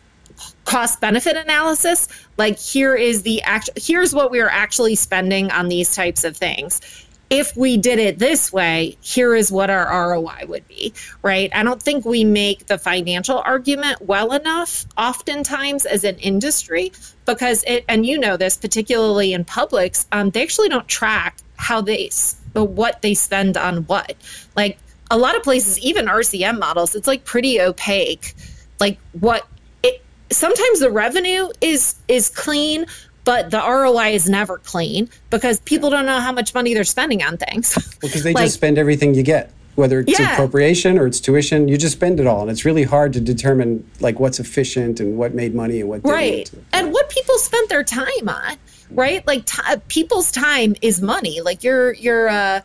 cost 0.65 0.99
benefit 1.01 1.37
analysis, 1.37 2.07
like 2.37 2.57
here 2.57 2.95
is 2.95 3.21
the 3.21 3.41
act, 3.43 3.69
here's 3.75 4.13
what 4.13 4.31
we 4.31 4.39
are 4.41 4.49
actually 4.49 4.95
spending 4.95 5.51
on 5.51 5.67
these 5.67 5.93
types 5.93 6.23
of 6.23 6.35
things 6.35 6.81
if 7.29 7.55
we 7.57 7.77
did 7.77 7.99
it 7.99 8.19
this 8.19 8.53
way, 8.53 8.97
here 9.01 9.33
is 9.35 9.51
what 9.51 9.69
our 9.69 10.11
ROI 10.11 10.45
would 10.47 10.67
be, 10.67 10.93
right? 11.21 11.49
I 11.53 11.63
don't 11.63 11.81
think 11.81 12.05
we 12.05 12.23
make 12.23 12.67
the 12.67 12.77
financial 12.77 13.39
argument 13.39 14.01
well 14.01 14.31
enough, 14.31 14.85
oftentimes 14.97 15.85
as 15.85 16.03
an 16.03 16.17
industry, 16.19 16.91
because 17.25 17.63
it, 17.65 17.83
and 17.89 18.05
you 18.05 18.19
know 18.19 18.37
this, 18.37 18.57
particularly 18.57 19.33
in 19.33 19.43
publics, 19.43 20.05
um, 20.11 20.29
they 20.29 20.43
actually 20.43 20.69
don't 20.69 20.87
track 20.87 21.37
how 21.57 21.81
they, 21.81 22.09
what 22.53 23.01
they 23.01 23.13
spend 23.13 23.57
on 23.57 23.85
what. 23.85 24.15
Like 24.55 24.77
a 25.09 25.17
lot 25.17 25.35
of 25.35 25.43
places, 25.43 25.79
even 25.79 26.05
RCM 26.05 26.59
models, 26.59 26.95
it's 26.95 27.07
like 27.07 27.25
pretty 27.25 27.59
opaque. 27.59 28.35
Like 28.79 28.99
what 29.19 29.47
it, 29.83 30.01
sometimes 30.31 30.79
the 30.79 30.91
revenue 30.91 31.49
is 31.61 31.95
is 32.07 32.29
clean 32.29 32.85
but 33.25 33.51
the 33.51 33.57
ROI 33.57 34.11
is 34.11 34.29
never 34.29 34.59
clean 34.59 35.09
because 35.29 35.59
people 35.61 35.89
don't 35.89 36.05
know 36.05 36.19
how 36.19 36.31
much 36.31 36.53
money 36.53 36.73
they're 36.73 36.83
spending 36.83 37.23
on 37.23 37.37
things. 37.37 37.73
Because 37.99 38.23
well, 38.23 38.23
they 38.23 38.33
like, 38.33 38.45
just 38.45 38.55
spend 38.55 38.77
everything 38.77 39.13
you 39.15 39.23
get. 39.23 39.51
whether 39.75 39.99
it's 39.99 40.17
yeah. 40.17 40.33
appropriation 40.33 40.97
or 40.97 41.05
it's 41.05 41.19
tuition 41.19 41.67
you 41.67 41.77
just 41.77 41.95
spend 41.95 42.19
it 42.19 42.25
all 42.27 42.43
and 42.43 42.49
it's 42.49 42.63
really 42.63 42.83
hard 42.83 43.11
to 43.11 43.19
determine 43.19 43.85
like 43.99 44.21
what's 44.21 44.39
efficient 44.39 45.01
and 45.01 45.17
what 45.17 45.33
made 45.33 45.53
money 45.53 45.81
and 45.81 45.89
what 45.89 46.01
didn't. 46.01 46.13
right 46.15 46.51
and 46.71 46.93
what 46.93 47.09
people 47.09 47.37
spent 47.37 47.67
their 47.67 47.83
time 47.83 48.29
on 48.29 48.55
right 48.91 49.27
like 49.27 49.45
t- 49.45 49.61
people's 49.89 50.31
time 50.31 50.75
is 50.81 51.01
money 51.01 51.41
like 51.41 51.61
your 51.63 51.91
your 51.93 52.29
uh 52.29 52.61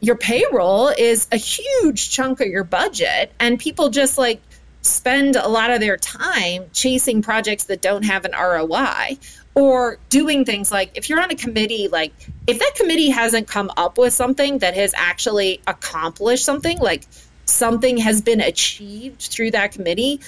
your 0.00 0.14
payroll 0.16 0.88
is 0.88 1.26
a 1.32 1.36
huge 1.36 2.10
chunk 2.10 2.40
of 2.40 2.46
your 2.46 2.64
budget 2.64 3.32
and 3.40 3.58
people 3.58 3.88
just 3.88 4.16
like 4.16 4.40
spend 4.82 5.34
a 5.34 5.48
lot 5.48 5.70
of 5.70 5.80
their 5.80 5.96
time 5.96 6.66
chasing 6.72 7.22
projects 7.22 7.64
that 7.64 7.82
don't 7.82 8.04
have 8.04 8.24
an 8.24 8.32
ROI 8.32 9.18
or 9.56 9.98
doing 10.10 10.44
things 10.44 10.70
like 10.70 10.92
if 10.94 11.08
you're 11.08 11.20
on 11.20 11.32
a 11.32 11.34
committee 11.34 11.88
like 11.88 12.12
if 12.46 12.60
that 12.60 12.72
committee 12.76 13.10
hasn't 13.10 13.48
come 13.48 13.70
up 13.76 13.98
with 13.98 14.12
something 14.12 14.58
that 14.58 14.74
has 14.74 14.92
actually 14.96 15.60
accomplished 15.66 16.44
something 16.44 16.78
like 16.78 17.04
something 17.46 17.96
has 17.96 18.20
been 18.20 18.40
achieved 18.40 19.22
through 19.22 19.50
that 19.50 19.72
committee 19.72 20.20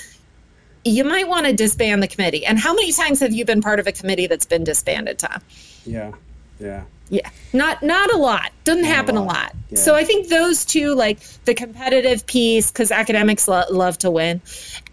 you 0.84 1.04
might 1.04 1.28
want 1.28 1.46
to 1.46 1.52
disband 1.52 2.02
the 2.02 2.08
committee. 2.08 2.44
And 2.44 2.58
how 2.58 2.74
many 2.74 2.92
times 2.92 3.20
have 3.20 3.32
you 3.32 3.44
been 3.44 3.60
part 3.60 3.80
of 3.80 3.86
a 3.86 3.92
committee 3.92 4.26
that's 4.26 4.46
been 4.46 4.64
disbanded 4.64 5.18
tom? 5.18 5.40
Yeah 5.84 6.12
yeah 6.58 6.84
yeah 7.10 7.28
not 7.52 7.82
not 7.82 8.12
a 8.12 8.16
lot 8.16 8.50
doesn't 8.64 8.82
not 8.82 8.94
happen 8.94 9.16
a 9.16 9.20
lot, 9.20 9.28
a 9.28 9.32
lot. 9.32 9.56
Yeah. 9.70 9.78
so 9.78 9.94
i 9.94 10.04
think 10.04 10.28
those 10.28 10.64
two 10.64 10.94
like 10.94 11.20
the 11.44 11.54
competitive 11.54 12.26
piece 12.26 12.70
because 12.70 12.90
academics 12.90 13.48
lo- 13.48 13.64
love 13.70 13.98
to 13.98 14.10
win 14.10 14.40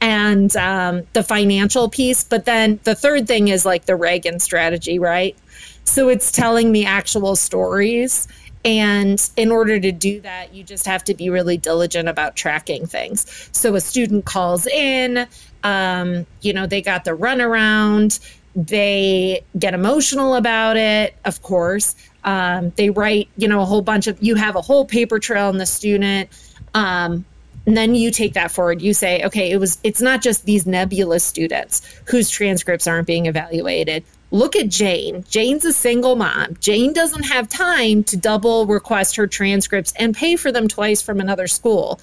and 0.01 0.56
um, 0.56 1.04
the 1.13 1.23
financial 1.23 1.89
piece 1.89 2.23
but 2.23 2.45
then 2.45 2.80
the 2.84 2.95
third 2.95 3.28
thing 3.28 3.47
is 3.47 3.65
like 3.65 3.86
the 3.86 3.95
reagan 3.95 4.39
strategy 4.39 4.99
right 4.99 5.38
so 5.84 6.10
it's 6.10 6.32
telling 6.32 6.71
the 6.71 6.86
actual 6.86 7.36
stories 7.36 8.28
and 8.65 9.30
in 9.38 9.51
order 9.51 9.80
to 9.80 9.91
do 9.91 10.21
that, 10.21 10.56
you 10.56 10.63
just 10.63 10.88
have 10.88 11.04
to 11.04 11.13
be 11.13 11.30
really 11.30 11.56
diligent 11.56 12.10
about 12.10 12.36
tracking 12.36 12.88
things. 12.88 13.47
So 13.51 13.75
a 13.75 13.80
student 13.80 14.25
calls 14.25 14.65
in, 14.65 15.28
um, 15.63 16.25
you 16.41 16.51
know, 16.51 16.65
they 16.65 16.82
got 16.82 17.06
the 17.06 17.12
runaround, 17.12 18.19
they 18.55 19.43
get 19.57 19.73
emotional 19.73 20.35
about 20.35 20.77
it, 20.77 21.15
of 21.25 21.41
course. 21.41 21.95
Um, 22.23 22.71
they 22.75 22.89
write, 22.89 23.29
you 23.37 23.47
know, 23.47 23.61
a 23.61 23.65
whole 23.65 23.81
bunch 23.81 24.07
of, 24.07 24.21
you 24.21 24.35
have 24.35 24.55
a 24.55 24.61
whole 24.61 24.85
paper 24.85 25.19
trail 25.19 25.49
in 25.49 25.57
the 25.57 25.65
student. 25.65 26.29
Um, 26.73 27.25
and 27.67 27.75
then 27.75 27.95
you 27.95 28.11
take 28.11 28.33
that 28.33 28.51
forward. 28.51 28.81
You 28.81 28.93
say, 28.93 29.23
okay, 29.23 29.51
it 29.51 29.57
was, 29.57 29.79
it's 29.83 30.01
not 30.01 30.21
just 30.21 30.45
these 30.45 30.65
nebulous 30.65 31.23
students 31.23 31.81
whose 32.05 32.29
transcripts 32.29 32.87
aren't 32.87 33.07
being 33.07 33.25
evaluated. 33.25 34.03
Look 34.31 34.55
at 34.55 34.69
Jane. 34.69 35.23
Jane's 35.29 35.65
a 35.65 35.73
single 35.73 36.15
mom. 36.15 36.57
Jane 36.59 36.93
doesn't 36.93 37.23
have 37.23 37.47
time 37.47 38.03
to 38.05 38.17
double 38.17 38.65
request 38.65 39.15
her 39.15 39.27
transcripts 39.27 39.93
and 39.97 40.15
pay 40.15 40.35
for 40.35 40.51
them 40.51 40.67
twice 40.67 41.01
from 41.01 41.19
another 41.19 41.47
school. 41.47 41.99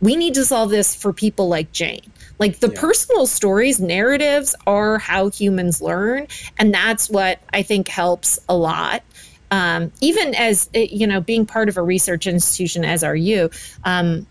We 0.00 0.16
need 0.16 0.34
to 0.34 0.44
solve 0.44 0.70
this 0.70 0.94
for 0.94 1.12
people 1.12 1.48
like 1.48 1.72
Jane. 1.72 2.10
Like 2.38 2.60
the 2.60 2.70
yeah. 2.70 2.80
personal 2.80 3.26
stories, 3.26 3.80
narratives 3.80 4.54
are 4.66 4.98
how 4.98 5.28
humans 5.28 5.82
learn. 5.82 6.26
And 6.58 6.72
that's 6.72 7.10
what 7.10 7.40
I 7.52 7.62
think 7.62 7.86
helps 7.86 8.38
a 8.48 8.56
lot. 8.56 9.02
Um, 9.50 9.92
even 10.00 10.34
as, 10.34 10.70
eh, 10.74 10.86
you 10.90 11.06
know, 11.06 11.20
being 11.20 11.44
part 11.44 11.68
of 11.68 11.76
a 11.76 11.82
research 11.82 12.26
institution, 12.26 12.84
as 12.84 13.04
are 13.04 13.16
you, 13.16 13.50
um, 13.84 14.26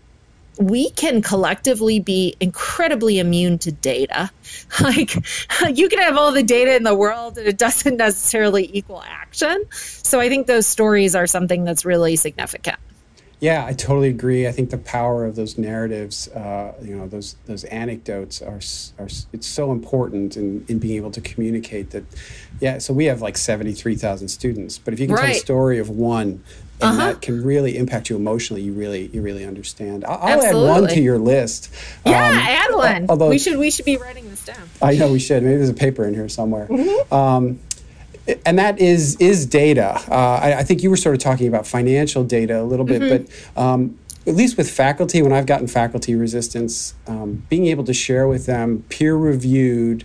we 0.58 0.90
can 0.90 1.22
collectively 1.22 2.00
be 2.00 2.36
incredibly 2.40 3.18
immune 3.18 3.58
to 3.58 3.72
data. 3.72 4.30
Like 4.80 5.14
you 5.74 5.88
can 5.88 6.00
have 6.00 6.16
all 6.16 6.32
the 6.32 6.42
data 6.42 6.74
in 6.74 6.82
the 6.82 6.94
world 6.94 7.38
and 7.38 7.46
it 7.46 7.58
doesn't 7.58 7.96
necessarily 7.96 8.68
equal 8.72 9.02
action. 9.06 9.64
So 9.70 10.20
I 10.20 10.28
think 10.28 10.46
those 10.46 10.66
stories 10.66 11.14
are 11.14 11.26
something 11.26 11.64
that's 11.64 11.84
really 11.84 12.16
significant. 12.16 12.76
Yeah, 13.40 13.64
I 13.64 13.72
totally 13.72 14.10
agree. 14.10 14.46
I 14.46 14.52
think 14.52 14.68
the 14.68 14.78
power 14.78 15.24
of 15.24 15.34
those 15.34 15.56
narratives, 15.56 16.28
uh, 16.28 16.74
you 16.82 16.94
know, 16.94 17.08
those 17.08 17.36
those 17.46 17.64
anecdotes 17.64 18.42
are, 18.42 18.60
are 18.98 19.08
it's 19.32 19.46
so 19.46 19.72
important 19.72 20.36
in, 20.36 20.64
in 20.68 20.78
being 20.78 20.96
able 20.96 21.10
to 21.12 21.22
communicate 21.22 21.90
that. 21.90 22.04
Yeah, 22.60 22.78
so 22.78 22.92
we 22.92 23.06
have 23.06 23.22
like 23.22 23.38
seventy 23.38 23.72
three 23.72 23.96
thousand 23.96 24.28
students, 24.28 24.76
but 24.78 24.92
if 24.92 25.00
you 25.00 25.06
can 25.06 25.16
right. 25.16 25.26
tell 25.26 25.36
a 25.36 25.38
story 25.38 25.78
of 25.78 25.88
one 25.88 26.44
and 26.82 26.98
uh-huh. 26.98 27.12
that 27.12 27.22
can 27.22 27.42
really 27.42 27.76
impact 27.76 28.08
you 28.08 28.16
emotionally, 28.16 28.62
you 28.62 28.72
really 28.72 29.08
you 29.08 29.22
really 29.22 29.44
understand. 29.44 30.04
I'll, 30.04 30.18
I'll 30.18 30.42
add 30.42 30.54
one 30.54 30.88
to 30.88 31.00
your 31.00 31.18
list. 31.18 31.72
Yeah, 32.06 32.28
um, 32.28 32.34
add 32.36 32.74
one. 32.74 33.06
Although 33.08 33.28
we 33.28 33.38
should 33.38 33.58
we 33.58 33.70
should 33.70 33.84
be 33.84 33.96
writing 33.96 34.28
this 34.30 34.44
down. 34.44 34.68
I 34.80 34.96
know 34.96 35.12
we 35.12 35.18
should. 35.18 35.42
Maybe 35.42 35.56
there's 35.56 35.68
a 35.68 35.74
paper 35.74 36.04
in 36.04 36.14
here 36.14 36.28
somewhere. 36.28 36.66
Mm-hmm. 36.68 37.14
Um, 37.14 37.60
and 38.44 38.58
that 38.58 38.78
is 38.78 39.16
is 39.16 39.46
data. 39.46 40.00
Uh, 40.10 40.40
I, 40.42 40.58
I, 40.58 40.62
think 40.62 40.82
you 40.82 40.90
were 40.90 40.96
sort 40.96 41.14
of 41.14 41.20
talking 41.20 41.48
about 41.48 41.66
financial 41.66 42.24
data 42.24 42.60
a 42.60 42.64
little 42.64 42.86
bit, 42.86 43.02
mm-hmm. 43.02 43.24
but 43.54 43.60
um, 43.60 43.98
at 44.26 44.34
least 44.34 44.56
with 44.56 44.70
faculty, 44.70 45.22
when 45.22 45.32
I've 45.32 45.46
gotten 45.46 45.66
faculty 45.66 46.14
resistance, 46.14 46.94
um, 47.06 47.44
being 47.48 47.66
able 47.66 47.84
to 47.84 47.94
share 47.94 48.28
with 48.28 48.46
them 48.46 48.84
peer 48.88 49.16
reviewed 49.16 50.04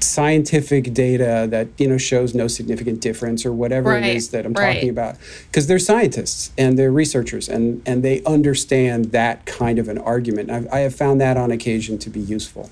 scientific 0.00 0.92
data 0.92 1.46
that 1.50 1.68
you 1.78 1.88
know 1.88 1.96
shows 1.96 2.34
no 2.34 2.46
significant 2.46 3.00
difference 3.00 3.46
or 3.46 3.52
whatever 3.52 3.90
right, 3.90 4.04
it 4.04 4.16
is 4.16 4.30
that 4.30 4.44
I'm 4.44 4.52
right. 4.52 4.74
talking 4.74 4.90
about 4.90 5.16
because 5.46 5.66
they're 5.66 5.78
scientists 5.78 6.52
and 6.58 6.78
they're 6.78 6.92
researchers 6.92 7.48
and 7.48 7.82
and 7.86 8.02
they 8.02 8.22
understand 8.24 9.06
that 9.12 9.46
kind 9.46 9.78
of 9.78 9.88
an 9.88 9.98
argument. 9.98 10.50
I've, 10.50 10.68
I 10.72 10.80
have 10.80 10.94
found 10.94 11.20
that 11.20 11.36
on 11.36 11.50
occasion 11.50 11.98
to 11.98 12.10
be 12.10 12.20
useful. 12.20 12.70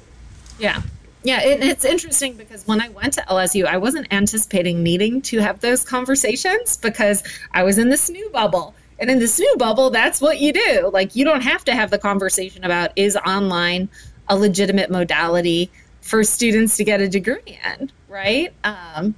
Yeah, 0.59 0.83
yeah, 1.25 1.43
it, 1.43 1.63
it's 1.63 1.85
interesting 1.85 2.35
because 2.35 2.67
when 2.67 2.81
I 2.81 2.89
went 2.89 3.15
to 3.15 3.21
LSU, 3.23 3.65
I 3.65 3.77
wasn't 3.77 4.13
anticipating 4.13 4.83
needing 4.83 5.23
to 5.23 5.39
have 5.39 5.61
those 5.61 5.85
conversations 5.85 6.77
because 6.77 7.23
I 7.53 7.63
was 7.63 7.79
in 7.79 7.89
this 7.91 8.11
new 8.11 8.29
bubble. 8.31 8.75
And 8.99 9.11
in 9.11 9.19
this 9.19 9.39
new 9.39 9.57
bubble, 9.57 9.91
that's 9.91 10.21
what 10.21 10.41
you 10.41 10.53
do. 10.53 10.91
Like, 10.93 11.17
you 11.17 11.25
don't 11.25 11.41
have 11.41 11.65
to 11.65 11.75
have 11.75 11.91
the 11.91 11.99
conversation 11.99 12.65
about 12.65 12.93
is 12.97 13.17
online 13.17 13.89
a 14.29 14.37
legitimate 14.37 14.91
modality 14.91 15.71
for 16.01 16.25
students 16.25 16.77
to 16.77 16.85
get 16.85 17.01
a 17.01 17.09
degree 17.09 17.59
in, 17.65 17.91
right? 18.09 18.53
Um, 18.65 19.15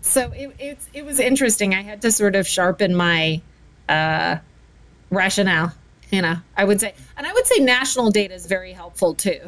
so 0.00 0.32
it, 0.32 0.54
it, 0.58 0.78
it 0.92 1.04
was 1.04 1.18
interesting. 1.18 1.74
I 1.74 1.82
had 1.82 2.02
to 2.02 2.12
sort 2.12 2.36
of 2.36 2.46
sharpen 2.46 2.94
my 2.94 3.40
uh, 3.88 4.38
rationale, 5.10 5.72
you 6.10 6.22
know, 6.22 6.36
I 6.56 6.64
would 6.64 6.80
say. 6.80 6.94
And 7.16 7.26
I 7.26 7.32
would 7.32 7.46
say 7.46 7.58
national 7.58 8.10
data 8.10 8.34
is 8.34 8.46
very 8.46 8.72
helpful 8.72 9.14
too, 9.14 9.40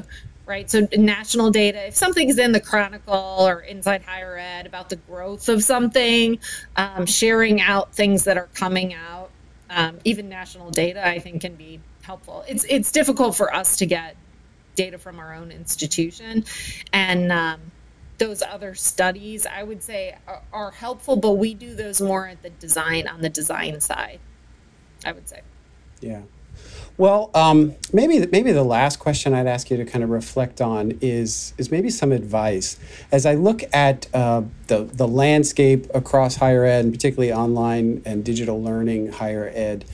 right? 0.47 0.71
So 0.71 0.87
national 0.97 1.51
data, 1.51 1.87
if 1.87 1.95
something's 1.95 2.39
in 2.39 2.53
the 2.53 2.61
Chronicle 2.61 3.15
or 3.15 3.61
Inside 3.61 4.03
Higher 4.03 4.37
Ed 4.37 4.67
about 4.67 4.89
the 4.89 4.97
growth 4.97 5.49
of 5.49 5.63
something, 5.63 6.39
um, 6.77 7.07
sharing 7.07 7.61
out 7.61 7.95
things 7.95 8.25
that 8.25 8.37
are 8.37 8.49
coming 8.55 8.95
out, 8.95 9.31
um, 9.71 9.99
even 10.05 10.29
national 10.29 10.71
data, 10.71 11.07
I 11.07 11.19
think 11.19 11.43
can 11.43 11.55
be 11.55 11.81
helpful. 12.03 12.45
It's 12.49 12.65
it's 12.65 12.93
difficult 12.93 13.37
for 13.37 13.55
us 13.55 13.77
to 13.79 13.87
get 13.87 14.17
data 14.75 14.99
from 14.99 15.19
our 15.19 15.35
own 15.35 15.51
institution, 15.53 16.45
and 16.93 17.33
um, 17.33 17.61
those 18.19 18.43
other 18.43 18.75
studies, 18.75 19.47
I 19.47 19.63
would 19.63 19.83
say, 19.83 20.17
are, 20.27 20.43
are 20.53 20.71
helpful, 20.71 21.17
but 21.17 21.33
we 21.33 21.55
do 21.55 21.75
those 21.75 22.01
more 22.01 22.29
at 22.29 22.43
the 22.43 22.51
design 22.51 23.09
on 23.09 23.21
the 23.21 23.29
design 23.29 23.81
side. 23.81 24.21
I 25.05 25.13
would 25.13 25.29
say. 25.29 25.41
Yeah. 26.01 26.23
Well, 26.99 27.31
um, 27.35 27.75
maybe 27.93 28.27
maybe 28.27 28.53
the 28.53 28.63
last 28.63 28.99
question 28.99 29.33
I'd 29.33 29.47
ask 29.47 29.71
you 29.71 29.77
to 29.79 29.85
kind 29.85 30.05
of 30.05 30.11
reflect 30.11 30.61
on 30.61 30.99
is 31.01 31.55
is 31.57 31.71
maybe 31.71 31.89
some 31.89 32.13
advice 32.13 32.79
as 33.11 33.25
I 33.25 33.35
look 33.35 33.65
at 33.73 34.07
uh, 34.15 34.43
the 34.67 34.85
the 34.85 35.09
landscape 35.09 35.87
across 35.95 36.37
higher 36.37 36.65
ed, 36.65 36.85
and 36.85 36.93
particularly 36.93 37.33
online 37.33 38.03
and 38.05 38.25
digital 38.25 38.63
learning 38.63 39.13
higher 39.13 39.51
ed. 39.55 39.85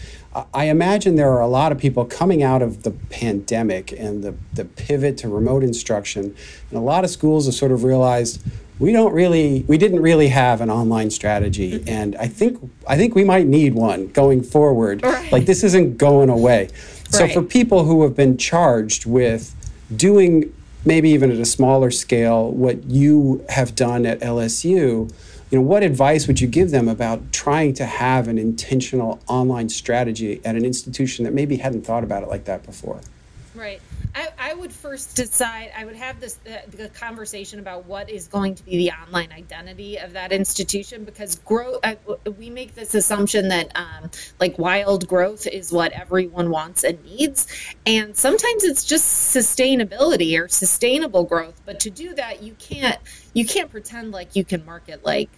I 0.53 0.67
imagine 0.67 1.17
there 1.17 1.33
are 1.33 1.41
a 1.41 1.49
lot 1.49 1.73
of 1.73 1.79
people 1.79 2.05
coming 2.05 2.43
out 2.43 2.63
of 2.63 2.83
the 2.83 2.91
pandemic 2.91 3.91
and 3.93 4.23
the, 4.23 4.35
the 4.53 4.65
pivot 4.65 5.17
to 5.19 5.29
remote 5.29 5.65
instruction, 5.65 6.37
and 6.71 6.79
a 6.79 6.83
lot 6.83 7.03
of 7.03 7.11
schools 7.11 7.47
have 7.47 7.55
sort 7.55 7.73
of 7.73 7.83
realized 7.83 8.41
we 8.79 8.93
don't 8.93 9.13
really 9.13 9.65
we 9.67 9.79
didn't 9.79 10.01
really 10.01 10.29
have 10.29 10.61
an 10.61 10.71
online 10.71 11.11
strategy. 11.11 11.79
Mm-hmm. 11.79 11.89
And 11.89 12.17
i 12.17 12.27
think 12.27 12.59
i 12.87 12.97
think 12.97 13.15
we 13.15 13.25
might 13.25 13.47
need 13.47 13.75
one 13.75 14.09
going 14.09 14.43
forward. 14.43 15.03
Right. 15.03 15.33
like 15.33 15.47
this 15.47 15.65
isn't 15.65 15.99
going 15.99 16.29
away. 16.29 16.69
So 17.11 17.27
for 17.27 17.43
people 17.43 17.85
who 17.85 18.03
have 18.03 18.15
been 18.15 18.37
charged 18.37 19.07
with 19.07 19.55
doing 19.97 20.53
maybe 20.85 21.11
even 21.11 21.31
at 21.31 21.39
a 21.39 21.45
smaller 21.45 21.91
scale 21.91 22.51
what 22.51 22.85
you 22.85 23.45
have 23.49 23.75
done 23.75 24.07
at 24.07 24.21
lsu 24.21 25.11
you 25.51 25.59
know 25.59 25.63
what 25.63 25.83
advice 25.83 26.27
would 26.27 26.41
you 26.41 26.47
give 26.47 26.71
them 26.71 26.89
about 26.89 27.33
trying 27.33 27.73
to 27.75 27.85
have 27.85 28.29
an 28.29 28.39
intentional 28.39 29.21
online 29.27 29.69
strategy 29.69 30.41
at 30.45 30.55
an 30.55 30.65
institution 30.65 31.25
that 31.25 31.33
maybe 31.33 31.57
hadn't 31.57 31.83
thought 31.83 32.05
about 32.05 32.23
it 32.23 32.29
like 32.29 32.45
that 32.45 32.65
before 32.65 33.01
right 33.59 33.81
I, 34.15 34.29
I, 34.39 34.55
would 34.55 34.73
first 34.73 35.17
decide. 35.17 35.71
I 35.77 35.85
would 35.85 35.97
have 35.97 36.19
this 36.21 36.39
uh, 36.47 36.59
the 36.71 36.89
conversation 36.89 37.59
about 37.61 37.87
what 37.87 38.11
is 38.11 38.27
going 38.27 38.55
to 38.57 38.65
be 38.65 38.77
the 38.77 38.91
online 38.91 39.33
identity 39.33 39.99
of 39.99 40.15
that 40.15 40.33
institution 40.33 41.05
because 41.05 41.37
growth. 41.37 41.81
Uh, 41.85 41.95
we 42.39 42.51
make 42.51 42.75
this 42.75 42.95
assumption 42.95 43.49
that 43.49 43.71
um, 43.77 44.11
like 44.41 44.59
wild 44.59 45.07
growth 45.07 45.47
is 45.47 45.73
what 45.73 45.93
everyone 45.93 46.51
wants 46.51 46.85
and 46.85 47.03
needs, 47.05 47.47
and 47.87 48.17
sometimes 48.17 48.65
it's 48.65 48.85
just 48.85 49.35
sustainability 49.37 50.41
or 50.41 50.49
sustainable 50.49 51.25
growth. 51.25 51.61
But 51.65 51.81
to 51.81 51.91
do 51.91 52.15
that, 52.15 52.43
you 52.43 52.55
can't 52.55 52.99
you 53.35 53.45
can't 53.45 53.71
pretend 53.71 54.13
like 54.13 54.35
you 54.35 54.45
can 54.45 54.65
market 54.65 55.05
like 55.05 55.31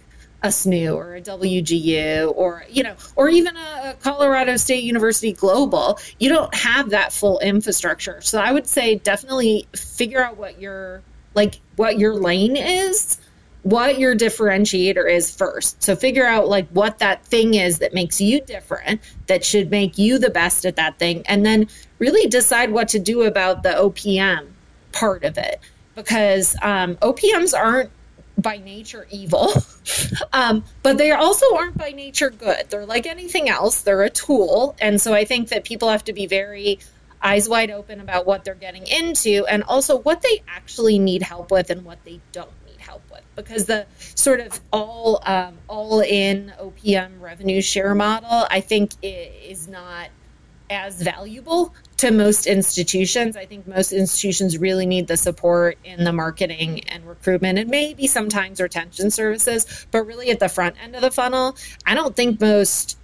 a 0.43 0.47
SNHU 0.47 0.95
or 0.95 1.15
a 1.15 1.21
WGU 1.21 2.33
or 2.35 2.65
you 2.69 2.83
know 2.83 2.95
or 3.15 3.29
even 3.29 3.55
a, 3.55 3.95
Colorado 4.01 4.57
State 4.57 4.83
University 4.83 5.33
Global. 5.33 5.99
You 6.19 6.29
don't 6.29 6.53
have 6.55 6.89
that 6.91 7.13
full 7.13 7.39
infrastructure. 7.39 8.21
So 8.21 8.39
I 8.39 8.51
would 8.51 8.67
say 8.67 8.95
definitely 8.95 9.67
figure 9.75 10.23
out 10.23 10.37
what 10.37 10.59
your 10.59 11.03
like 11.35 11.59
what 11.75 11.99
your 11.99 12.15
lane 12.15 12.55
is 12.55 13.19
what 13.63 13.99
your 13.99 14.15
differentiator 14.15 15.09
is 15.09 15.33
first. 15.33 15.81
So 15.83 15.95
figure 15.95 16.25
out 16.25 16.47
like 16.47 16.67
what 16.69 16.99
that 16.99 17.23
thing 17.25 17.53
is 17.53 17.79
that 17.79 17.93
makes 17.93 18.19
you 18.19 18.41
different, 18.41 19.01
that 19.27 19.45
should 19.45 19.69
make 19.69 19.97
you 19.97 20.17
the 20.17 20.29
best 20.29 20.65
at 20.65 20.75
that 20.77 20.97
thing, 20.97 21.23
and 21.27 21.45
then 21.45 21.67
really 21.99 22.27
decide 22.27 22.71
what 22.71 22.87
to 22.89 22.99
do 22.99 23.23
about 23.23 23.63
the 23.63 23.69
OPM 23.69 24.47
part 24.91 25.23
of 25.23 25.37
it. 25.37 25.59
Because 25.95 26.55
um, 26.61 26.95
OPMs 26.97 27.57
aren't 27.57 27.91
by 28.37 28.57
nature 28.57 29.07
evil, 29.09 29.51
um, 30.33 30.63
but 30.83 30.97
they 30.97 31.11
also 31.11 31.55
aren't 31.55 31.77
by 31.77 31.91
nature 31.91 32.29
good. 32.29 32.69
They're 32.69 32.85
like 32.85 33.05
anything 33.05 33.49
else, 33.49 33.81
they're 33.81 34.03
a 34.03 34.09
tool. 34.09 34.75
And 34.79 35.01
so 35.01 35.13
I 35.13 35.25
think 35.25 35.49
that 35.49 35.63
people 35.63 35.89
have 35.89 36.03
to 36.05 36.13
be 36.13 36.27
very 36.27 36.79
eyes 37.23 37.47
wide 37.47 37.71
open 37.71 37.99
about 37.99 38.25
what 38.25 38.43
they're 38.43 38.55
getting 38.55 38.85
into 38.87 39.45
and 39.47 39.63
also 39.63 39.99
what 39.99 40.21
they 40.21 40.41
actually 40.47 40.97
need 40.99 41.21
help 41.21 41.51
with 41.51 41.69
and 41.69 41.85
what 41.85 42.03
they 42.03 42.19
don't 42.31 42.51
need 42.65 42.79
help 42.79 43.03
with 43.11 43.21
because 43.35 43.65
the 43.65 43.85
sort 43.97 44.39
of 44.39 44.59
all 44.71 45.21
um, 45.25 45.57
all 45.67 46.01
in 46.01 46.51
OPM 46.59 47.21
revenue 47.21 47.61
share 47.61 47.93
model 47.93 48.47
I 48.49 48.61
think 48.61 48.93
is 49.03 49.67
not 49.67 50.09
as 50.71 51.01
valuable 51.01 51.75
to 51.97 52.11
most 52.11 52.47
institutions. 52.47 53.35
I 53.35 53.45
think 53.45 53.67
most 53.67 53.91
institutions 53.91 54.57
really 54.57 54.85
need 54.85 55.07
the 55.07 55.17
support 55.17 55.77
in 55.83 56.03
the 56.03 56.13
marketing 56.13 56.83
and 56.85 57.05
recruitment 57.05 57.59
and 57.59 57.69
maybe 57.69 58.07
sometimes 58.07 58.59
retention 58.59 59.11
services, 59.11 59.85
but 59.91 60.03
really 60.07 60.31
at 60.31 60.39
the 60.39 60.49
front 60.49 60.75
end 60.81 60.95
of 60.95 61.01
the 61.01 61.11
funnel, 61.11 61.55
I 61.85 61.93
don't 61.93 62.15
think 62.15 62.39
most 62.39 62.97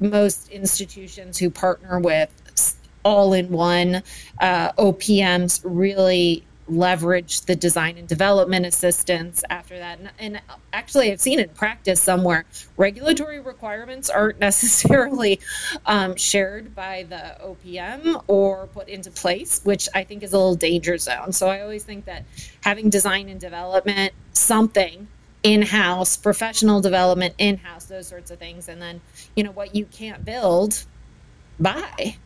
most 0.00 0.48
institutions 0.48 1.38
who 1.38 1.48
partner 1.48 2.00
with 2.00 2.76
all 3.04 3.32
in 3.32 3.50
one 3.50 4.02
uh, 4.40 4.72
OPMs 4.72 5.60
really 5.64 6.44
leverage 6.68 7.42
the 7.42 7.56
design 7.56 7.98
and 7.98 8.06
development 8.06 8.66
assistance 8.66 9.42
after 9.50 9.78
that. 9.78 9.98
And, 9.98 10.10
and, 10.18 10.40
actually, 10.72 11.10
I've 11.10 11.20
seen 11.20 11.40
in 11.40 11.48
practice 11.50 12.00
somewhere 12.00 12.44
regulatory 12.76 13.40
requirements 13.40 14.08
aren't 14.08 14.38
necessarily 14.40 15.40
um, 15.86 16.16
shared 16.16 16.74
by 16.74 17.04
the 17.08 17.36
OPM 17.44 18.24
or 18.28 18.68
put 18.68 18.88
into 18.88 19.10
place, 19.10 19.60
which 19.64 19.88
I 19.94 20.04
think 20.04 20.22
is 20.22 20.32
a 20.32 20.38
little 20.38 20.54
danger 20.54 20.96
zone. 20.98 21.32
So 21.32 21.48
I 21.48 21.60
always 21.60 21.84
think 21.84 22.04
that 22.04 22.24
having 22.62 22.90
design 22.90 23.28
and 23.28 23.40
development, 23.40 24.12
something 24.32 25.08
in 25.42 25.62
house, 25.62 26.16
professional 26.16 26.80
development 26.80 27.34
in 27.38 27.56
house, 27.56 27.86
those 27.86 28.06
sorts 28.06 28.30
of 28.30 28.38
things. 28.38 28.68
And 28.68 28.80
then, 28.80 29.00
you 29.34 29.42
know, 29.44 29.50
what 29.50 29.74
you 29.74 29.86
can't 29.86 30.24
build, 30.24 30.84
buy. 31.58 32.16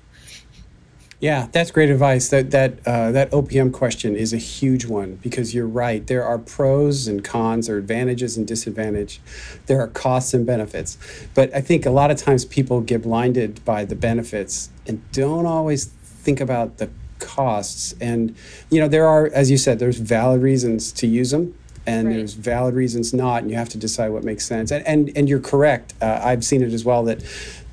Yeah, 1.18 1.48
that's 1.50 1.70
great 1.70 1.88
advice. 1.88 2.29
That 2.29 2.50
that 2.50 2.87
uh, 2.87 3.11
that 3.12 3.31
OPM 3.31 3.72
question 3.72 4.14
is 4.14 4.35
a 4.35 4.38
huge 4.38 4.85
one 4.85 5.16
because 5.16 5.55
you're 5.55 5.66
right. 5.66 6.07
There 6.07 6.22
are 6.22 6.38
pros 6.38 7.09
and 7.09 7.24
cons, 7.24 7.68
there 7.68 7.76
are 7.76 7.79
advantages 7.79 8.37
and 8.37 8.46
disadvantages. 8.46 9.18
There 9.64 9.81
are 9.81 9.88
costs 9.88 10.35
and 10.35 10.44
benefits. 10.44 10.98
But 11.35 11.55
I 11.55 11.62
think 11.62 11.87
a 11.87 11.90
lot 11.90 12.11
of 12.11 12.18
times 12.18 12.44
people 12.44 12.83
get 12.83 13.02
blinded 13.02 13.64
by 13.64 13.87
the 13.87 13.96
benefits 13.96 14.68
and 14.87 15.00
don't 15.12 15.46
always 15.46 15.87
think 15.87 16.40
about 16.40 16.76
the 16.76 16.90
costs. 17.18 17.94
And 17.98 18.37
you 18.70 18.79
know, 18.79 18.88
there 18.88 19.07
are, 19.07 19.29
as 19.29 19.50
you 19.50 19.57
said, 19.57 19.79
there's 19.79 19.98
valid 19.98 20.42
reasons 20.42 20.92
to 20.92 21.07
use 21.07 21.31
them 21.31 21.55
and 21.87 22.09
right. 22.09 22.16
there's 22.16 22.35
valid 22.35 22.74
reasons 22.74 23.14
not, 23.14 23.42
and 23.42 23.50
you 23.50 23.57
have 23.57 23.68
to 23.70 23.79
decide 23.79 24.11
what 24.11 24.24
makes 24.24 24.44
sense. 24.44 24.70
And 24.70 24.87
and, 24.87 25.16
and 25.16 25.29
you're 25.29 25.40
correct. 25.40 25.94
Uh, 26.02 26.20
I've 26.22 26.44
seen 26.44 26.62
it 26.62 26.72
as 26.72 26.85
well 26.85 27.05
that 27.05 27.22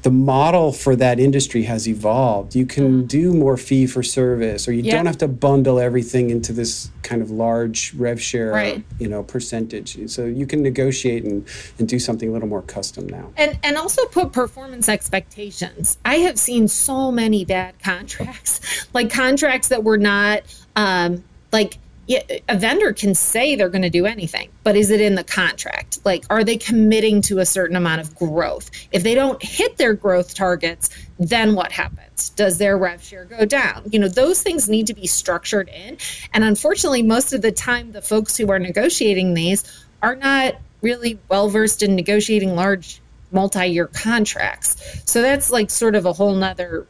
the 0.03 0.11
model 0.11 0.73
for 0.73 0.97
that 0.97 1.17
industry 1.17 1.63
has 1.63 1.87
evolved. 1.87 2.55
You 2.55 2.65
can 2.65 3.03
mm. 3.03 3.07
do 3.07 3.33
more 3.33 3.55
fee 3.55 3.87
for 3.87 4.03
service, 4.03 4.67
or 4.67 4.73
you 4.73 4.83
don't 4.83 5.05
have 5.05 5.17
to 5.19 5.29
bundle 5.29 5.79
everything 5.79 6.29
into 6.29 6.51
this 6.51 6.91
kind 7.03 7.21
of 7.21 7.31
large 7.31 7.93
rev 7.93 8.21
share, 8.21 8.51
right. 8.51 8.83
you 8.99 9.07
know, 9.07 9.23
percentage. 9.23 9.97
So 10.09 10.25
you 10.25 10.45
can 10.45 10.61
negotiate 10.61 11.23
and, 11.23 11.47
and 11.79 11.87
do 11.87 11.99
something 11.99 12.29
a 12.29 12.31
little 12.33 12.49
more 12.49 12.61
custom 12.61 13.07
now. 13.07 13.31
And 13.37 13.57
and 13.63 13.77
also 13.77 14.05
put 14.07 14.33
performance 14.33 14.89
expectations. 14.89 15.97
I 16.03 16.15
have 16.15 16.37
seen 16.37 16.67
so 16.67 17.09
many 17.09 17.45
bad 17.45 17.79
contracts, 17.81 18.59
like 18.93 19.09
contracts 19.09 19.69
that 19.69 19.85
were 19.85 19.97
not 19.97 20.43
um, 20.75 21.23
like 21.53 21.77
a 22.09 22.57
vendor 22.57 22.91
can 22.91 23.15
say 23.15 23.55
they're 23.55 23.69
going 23.69 23.83
to 23.83 23.89
do 23.89 24.05
anything, 24.05 24.49
but 24.63 24.75
is 24.75 24.89
it 24.89 24.99
in 24.99 25.15
the 25.15 25.23
contract? 25.23 25.99
Like, 26.03 26.25
are 26.29 26.43
they 26.43 26.57
committing 26.57 27.21
to 27.23 27.39
a 27.39 27.45
certain 27.45 27.77
amount 27.77 28.01
of 28.01 28.15
growth? 28.15 28.69
If 28.91 29.03
they 29.03 29.15
don't 29.15 29.41
hit 29.41 29.77
their 29.77 29.93
growth 29.93 30.35
targets, 30.35 30.89
then 31.17 31.55
what 31.55 31.71
happens? 31.71 32.29
Does 32.31 32.57
their 32.57 32.77
rev 32.77 33.01
share 33.01 33.25
go 33.25 33.45
down? 33.45 33.83
You 33.91 33.99
know, 33.99 34.09
those 34.09 34.41
things 34.41 34.67
need 34.67 34.87
to 34.87 34.93
be 34.93 35.07
structured 35.07 35.69
in. 35.69 35.97
And 36.33 36.43
unfortunately, 36.43 37.03
most 37.03 37.31
of 37.31 37.41
the 37.41 37.51
time, 37.51 37.93
the 37.93 38.01
folks 38.01 38.35
who 38.35 38.51
are 38.51 38.59
negotiating 38.59 39.33
these 39.33 39.63
are 40.01 40.15
not 40.15 40.55
really 40.81 41.17
well 41.29 41.47
versed 41.47 41.83
in 41.83 41.95
negotiating 41.95 42.55
large 42.55 43.01
multi 43.31 43.65
year 43.65 43.87
contracts. 43.87 45.01
So 45.05 45.21
that's 45.21 45.49
like 45.51 45.69
sort 45.69 45.95
of 45.95 46.05
a 46.05 46.13
whole 46.13 46.35
nother 46.35 46.85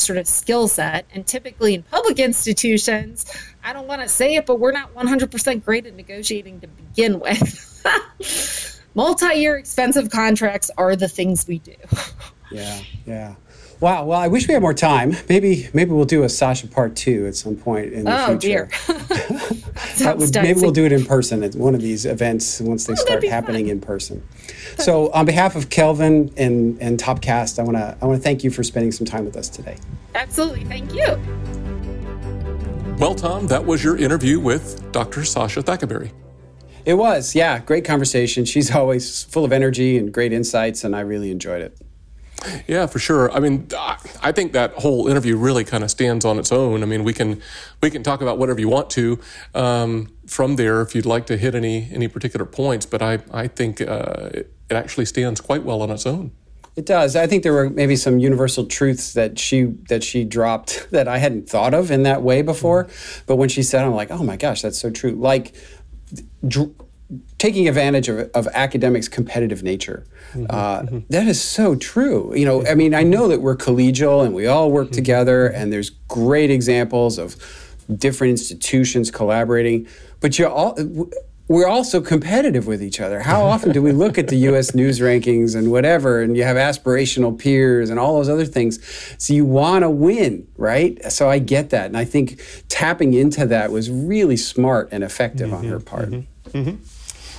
sort 0.00 0.18
of 0.18 0.26
skill 0.26 0.68
set. 0.68 1.06
And 1.12 1.26
typically 1.26 1.74
in 1.74 1.82
public 1.82 2.18
institutions, 2.18 3.26
I 3.64 3.72
don't 3.72 3.86
want 3.86 4.02
to 4.02 4.08
say 4.08 4.36
it, 4.36 4.46
but 4.46 4.60
we're 4.60 4.72
not 4.72 4.94
100% 4.94 5.64
great 5.64 5.86
at 5.86 5.94
negotiating 5.94 6.60
to 6.60 6.68
begin 6.68 7.20
with. 7.20 8.80
Multi 8.94 9.34
year 9.34 9.56
expensive 9.56 10.10
contracts 10.10 10.70
are 10.78 10.96
the 10.96 11.08
things 11.08 11.46
we 11.46 11.58
do. 11.58 11.74
yeah, 12.50 12.80
yeah. 13.06 13.34
Wow. 13.80 14.06
Well, 14.06 14.18
I 14.18 14.28
wish 14.28 14.48
we 14.48 14.54
had 14.54 14.62
more 14.62 14.74
time. 14.74 15.16
Maybe 15.28 15.68
maybe 15.74 15.90
we'll 15.90 16.04
do 16.04 16.22
a 16.22 16.28
Sasha 16.28 16.66
part 16.66 16.96
two 16.96 17.26
at 17.26 17.36
some 17.36 17.56
point 17.56 17.92
in 17.92 18.04
the 18.04 18.22
oh, 18.22 18.38
future. 18.38 18.38
dear. 18.38 18.70
would, 20.16 20.34
maybe 20.34 20.60
we'll 20.60 20.72
do 20.72 20.84
it 20.84 20.92
in 20.92 21.04
person 21.04 21.42
at 21.42 21.54
one 21.54 21.74
of 21.74 21.82
these 21.82 22.06
events 22.06 22.60
once 22.60 22.86
they 22.86 22.94
oh, 22.94 22.96
start 22.96 23.24
happening 23.24 23.66
fun. 23.66 23.72
in 23.72 23.80
person. 23.80 24.26
So, 24.78 25.10
on 25.12 25.26
behalf 25.26 25.56
of 25.56 25.68
Kelvin 25.68 26.32
and 26.36 26.80
and 26.80 26.98
Topcast, 26.98 27.58
I 27.58 27.62
want 27.62 27.76
to 27.76 27.96
I 28.00 28.06
want 28.06 28.18
to 28.18 28.22
thank 28.22 28.44
you 28.44 28.50
for 28.50 28.62
spending 28.62 28.92
some 28.92 29.06
time 29.06 29.24
with 29.24 29.36
us 29.36 29.48
today. 29.48 29.76
Absolutely. 30.14 30.64
Thank 30.64 30.94
you. 30.94 31.06
Well, 32.98 33.14
Tom, 33.14 33.46
that 33.48 33.66
was 33.66 33.84
your 33.84 33.98
interview 33.98 34.40
with 34.40 34.90
Dr. 34.90 35.24
Sasha 35.26 35.60
Thackaberry. 35.62 36.12
It 36.86 36.94
was, 36.94 37.34
yeah, 37.34 37.58
great 37.58 37.84
conversation. 37.84 38.46
She's 38.46 38.74
always 38.74 39.24
full 39.24 39.44
of 39.44 39.52
energy 39.52 39.98
and 39.98 40.14
great 40.14 40.32
insights, 40.32 40.82
and 40.82 40.96
I 40.96 41.00
really 41.00 41.30
enjoyed 41.30 41.60
it. 41.60 41.76
Yeah, 42.66 42.86
for 42.86 42.98
sure. 42.98 43.30
I 43.32 43.40
mean, 43.40 43.68
I 44.22 44.32
think 44.32 44.52
that 44.52 44.72
whole 44.74 45.08
interview 45.08 45.36
really 45.36 45.64
kind 45.64 45.82
of 45.82 45.90
stands 45.90 46.24
on 46.24 46.38
its 46.38 46.52
own. 46.52 46.82
I 46.82 46.86
mean, 46.86 47.04
we 47.04 47.12
can 47.12 47.40
we 47.82 47.90
can 47.90 48.02
talk 48.02 48.20
about 48.20 48.38
whatever 48.38 48.60
you 48.60 48.68
want 48.68 48.90
to 48.90 49.18
um, 49.54 50.08
from 50.26 50.56
there 50.56 50.82
if 50.82 50.94
you'd 50.94 51.06
like 51.06 51.26
to 51.26 51.36
hit 51.36 51.54
any 51.54 51.88
any 51.92 52.08
particular 52.08 52.46
points. 52.46 52.86
But 52.86 53.02
I 53.02 53.20
I 53.32 53.48
think 53.48 53.80
uh, 53.80 54.30
it, 54.34 54.52
it 54.68 54.74
actually 54.74 55.06
stands 55.06 55.40
quite 55.40 55.62
well 55.62 55.82
on 55.82 55.90
its 55.90 56.06
own. 56.06 56.32
It 56.76 56.84
does. 56.84 57.16
I 57.16 57.26
think 57.26 57.42
there 57.42 57.54
were 57.54 57.70
maybe 57.70 57.96
some 57.96 58.18
universal 58.18 58.66
truths 58.66 59.14
that 59.14 59.38
she 59.38 59.64
that 59.88 60.04
she 60.04 60.24
dropped 60.24 60.88
that 60.90 61.08
I 61.08 61.18
hadn't 61.18 61.48
thought 61.48 61.74
of 61.74 61.90
in 61.90 62.02
that 62.02 62.22
way 62.22 62.42
before. 62.42 62.84
Mm-hmm. 62.84 63.24
But 63.26 63.36
when 63.36 63.48
she 63.48 63.62
said, 63.62 63.84
I'm 63.84 63.94
like, 63.94 64.10
oh 64.10 64.22
my 64.22 64.36
gosh, 64.36 64.62
that's 64.62 64.78
so 64.78 64.90
true. 64.90 65.12
Like. 65.12 65.54
Dr- 66.46 66.70
taking 67.38 67.68
advantage 67.68 68.08
of, 68.08 68.30
of 68.34 68.48
academics' 68.48 69.08
competitive 69.08 69.62
nature. 69.62 70.04
Mm-hmm, 70.32 70.46
uh, 70.50 70.80
mm-hmm. 70.82 70.98
That 71.10 71.28
is 71.28 71.40
so 71.40 71.76
true. 71.76 72.32
You 72.34 72.44
know, 72.44 72.66
I 72.66 72.74
mean, 72.74 72.94
I 72.94 73.02
know 73.02 73.28
that 73.28 73.40
we're 73.40 73.56
collegial 73.56 74.24
and 74.24 74.34
we 74.34 74.46
all 74.46 74.70
work 74.70 74.86
mm-hmm. 74.86 74.94
together, 74.94 75.46
and 75.46 75.72
there's 75.72 75.90
great 75.90 76.50
examples 76.50 77.18
of 77.18 77.36
different 77.94 78.32
institutions 78.32 79.10
collaborating. 79.10 79.86
But 80.20 80.38
you 80.38 80.48
all, 80.48 80.76
we're 81.48 81.68
also 81.68 82.00
competitive 82.00 82.66
with 82.66 82.82
each 82.82 83.00
other. 83.00 83.20
How 83.20 83.44
often 83.44 83.70
do 83.70 83.80
we 83.80 83.92
look 83.92 84.18
at 84.18 84.26
the 84.26 84.36
U.S. 84.36 84.74
news 84.74 84.98
rankings 84.98 85.54
and 85.54 85.70
whatever, 85.70 86.20
and 86.20 86.36
you 86.36 86.42
have 86.42 86.56
aspirational 86.56 87.38
peers 87.38 87.88
and 87.88 88.00
all 88.00 88.16
those 88.16 88.28
other 88.28 88.44
things? 88.44 88.80
So 89.18 89.32
you 89.32 89.44
want 89.44 89.82
to 89.82 89.90
win, 89.90 90.48
right? 90.56 91.00
So 91.12 91.30
I 91.30 91.38
get 91.38 91.70
that, 91.70 91.86
and 91.86 91.96
I 91.96 92.04
think 92.04 92.42
tapping 92.68 93.14
into 93.14 93.46
that 93.46 93.70
was 93.70 93.90
really 93.90 94.36
smart 94.36 94.88
and 94.90 95.04
effective 95.04 95.52
on 95.52 95.64
her 95.66 95.78
mm-hmm, 95.78 95.84
part. 95.84 96.10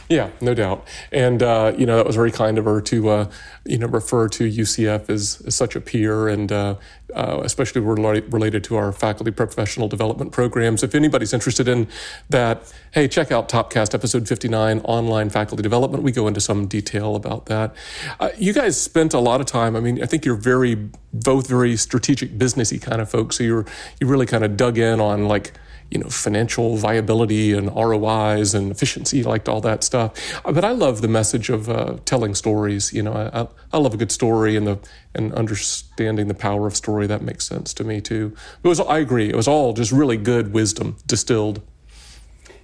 Yeah, 0.10 0.30
no 0.40 0.54
doubt. 0.54 0.88
And, 1.12 1.44
uh, 1.44 1.74
you 1.78 1.86
know, 1.86 1.98
that 1.98 2.06
was 2.06 2.16
very 2.16 2.32
kind 2.32 2.58
of 2.58 2.66
her 2.66 2.80
to, 2.82 3.10
uh, 3.10 3.32
you 3.66 3.78
know, 3.78 3.88
refer 3.88 4.30
to 4.30 4.50
UCF 4.50 5.10
as, 5.10 5.42
as 5.46 5.56
such 5.56 5.76
a 5.76 5.82
peer 5.82 6.30
and 6.30 6.52
uh, 6.52 6.76
uh 7.14 7.42
especially 7.44 7.82
related 7.82 8.64
to 8.66 8.76
our 8.78 8.92
faculty 8.94 9.32
professional 9.32 9.90
development 9.90 10.32
programs. 10.32 10.82
If 10.82 10.96
anybody's 10.96 11.34
interested 11.34 11.68
in 11.68 11.88
that, 12.30 12.74
hey, 12.92 13.10
check 13.10 13.32
out 13.34 13.50
Topcast 13.50 13.94
episode 13.94 14.28
59, 14.30 14.80
online 14.82 15.30
faculty 15.30 15.62
development. 15.62 16.04
We 16.04 16.14
go 16.14 16.28
into 16.28 16.40
some 16.40 16.68
detail 16.68 17.16
about 17.16 17.48
that. 17.48 17.76
Uh, 18.20 18.30
you 18.38 18.54
guys 18.54 18.80
spent 18.80 19.14
a 19.14 19.20
lot 19.20 19.42
of 19.42 19.46
time. 19.46 19.76
I 19.76 19.82
mean, 19.82 20.02
I 20.02 20.06
think 20.06 20.24
you're 20.24 20.36
very, 20.36 20.76
both 21.14 21.48
very 21.48 21.76
strategic 21.76 22.38
businessy 22.38 22.82
kind 22.82 23.02
of 23.02 23.10
folks. 23.10 23.38
So 23.38 23.44
you're, 23.44 23.66
you 24.00 24.08
really 24.08 24.26
kind 24.26 24.46
of 24.46 24.56
dug 24.56 24.78
in 24.78 25.02
on 25.02 25.28
like, 25.28 25.54
you 25.92 26.00
know, 26.00 26.10
financial 26.10 26.76
viability 26.76 27.54
and 27.54 27.74
ROIs 27.74 28.54
and 28.54 28.72
efficiency, 28.72 29.24
liked 29.24 29.48
all 29.48 29.62
that 29.62 29.84
stuff. 29.84 30.42
But 30.44 30.66
I 30.66 30.72
love 30.72 31.02
the 31.02 31.08
message 31.08 31.50
of 31.50 31.70
uh, 31.70 31.98
telling 32.06 32.36
stories. 32.36 32.92
You 32.94 33.04
know, 33.04 33.14
I, 33.14 33.48
I 33.72 33.80
love 33.80 33.94
a 33.94 33.98
good 33.98 34.12
story 34.12 34.56
and 34.56 34.68
the 34.68 34.80
and 35.16 35.34
understanding 35.34 36.28
the 36.28 36.34
power 36.34 36.68
of 36.68 36.76
story. 36.76 37.08
That 37.08 37.22
makes 37.22 37.46
sense 37.46 37.74
to 37.76 37.84
me 37.84 38.02
too. 38.02 38.36
It 38.64 38.68
was 38.68 38.80
I 38.80 39.00
agree. 39.00 39.30
It 39.30 39.36
was 39.36 39.48
all 39.48 39.74
just 39.74 39.92
really 39.92 40.18
good 40.18 40.54
wisdom 40.54 40.98
distilled. 41.06 41.62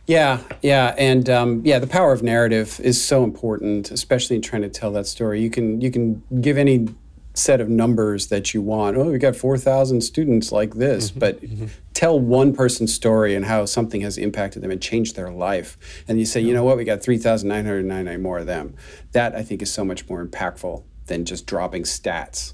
Yeah, 0.05 0.41
yeah, 0.61 0.93
and 0.97 1.29
um, 1.29 1.61
yeah, 1.63 1.79
the 1.79 1.87
power 1.87 2.11
of 2.11 2.21
narrative 2.21 2.77
is 2.83 3.01
so 3.01 3.23
important, 3.23 3.89
especially 3.89 4.35
in 4.35 4.41
trying 4.41 4.63
to 4.63 4.69
tell 4.69 4.91
that 4.91 5.07
story. 5.07 5.41
You 5.41 5.49
can 5.49 5.79
you 5.79 5.91
can 5.91 6.21
give 6.41 6.57
any 6.57 6.89
set 7.33 7.59
of 7.59 7.69
numbers 7.69 8.27
that 8.27 8.53
you 8.53 8.61
want. 8.61 8.95
Oh, 8.95 9.11
we 9.11 9.17
got 9.17 9.35
4,000 9.35 10.01
students 10.01 10.51
like 10.51 10.75
this, 10.75 11.09
mm-hmm, 11.09 11.19
but 11.19 11.41
mm-hmm. 11.41 11.65
tell 11.93 12.19
one 12.19 12.53
person's 12.53 12.93
story 12.93 13.35
and 13.35 13.45
how 13.45 13.65
something 13.65 14.01
has 14.01 14.17
impacted 14.17 14.61
them 14.61 14.71
and 14.71 14.81
changed 14.81 15.15
their 15.15 15.31
life. 15.31 15.77
And 16.07 16.19
you 16.19 16.25
say, 16.25 16.41
you 16.41 16.53
know 16.53 16.63
what, 16.63 16.77
we 16.77 16.83
got 16.83 17.01
3,999 17.01 18.21
more 18.21 18.39
of 18.39 18.45
them. 18.45 18.75
That 19.13 19.35
I 19.35 19.41
think 19.41 19.61
is 19.61 19.73
so 19.73 19.83
much 19.83 20.07
more 20.07 20.23
impactful 20.25 20.83
than 21.07 21.25
just 21.25 21.47
dropping 21.47 21.83
stats. 21.83 22.53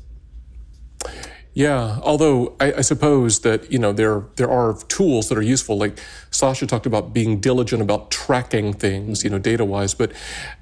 Yeah, 1.60 2.00
although 2.04 2.56
I, 2.62 2.72
I, 2.72 2.82
suppose 2.84 3.41
that 3.41 3.69
you 3.69 3.80
know 3.80 3.91
there 3.91 4.24
there 4.38 4.50
are 4.50 4.82
tools 4.88 5.28
that 5.28 5.38
are 5.38 5.41
useful. 5.41 5.78
Like 5.78 6.00
Sasha 6.32 6.65
talked 6.65 6.86
about 6.86 7.12
being 7.13 7.41
diligent 7.41 7.82
about 7.82 8.12
tracking 8.12 8.72
things, 8.72 9.26
you 9.26 9.30
know, 9.30 9.39
data 9.39 9.65
wise. 9.65 9.93
But 9.93 10.13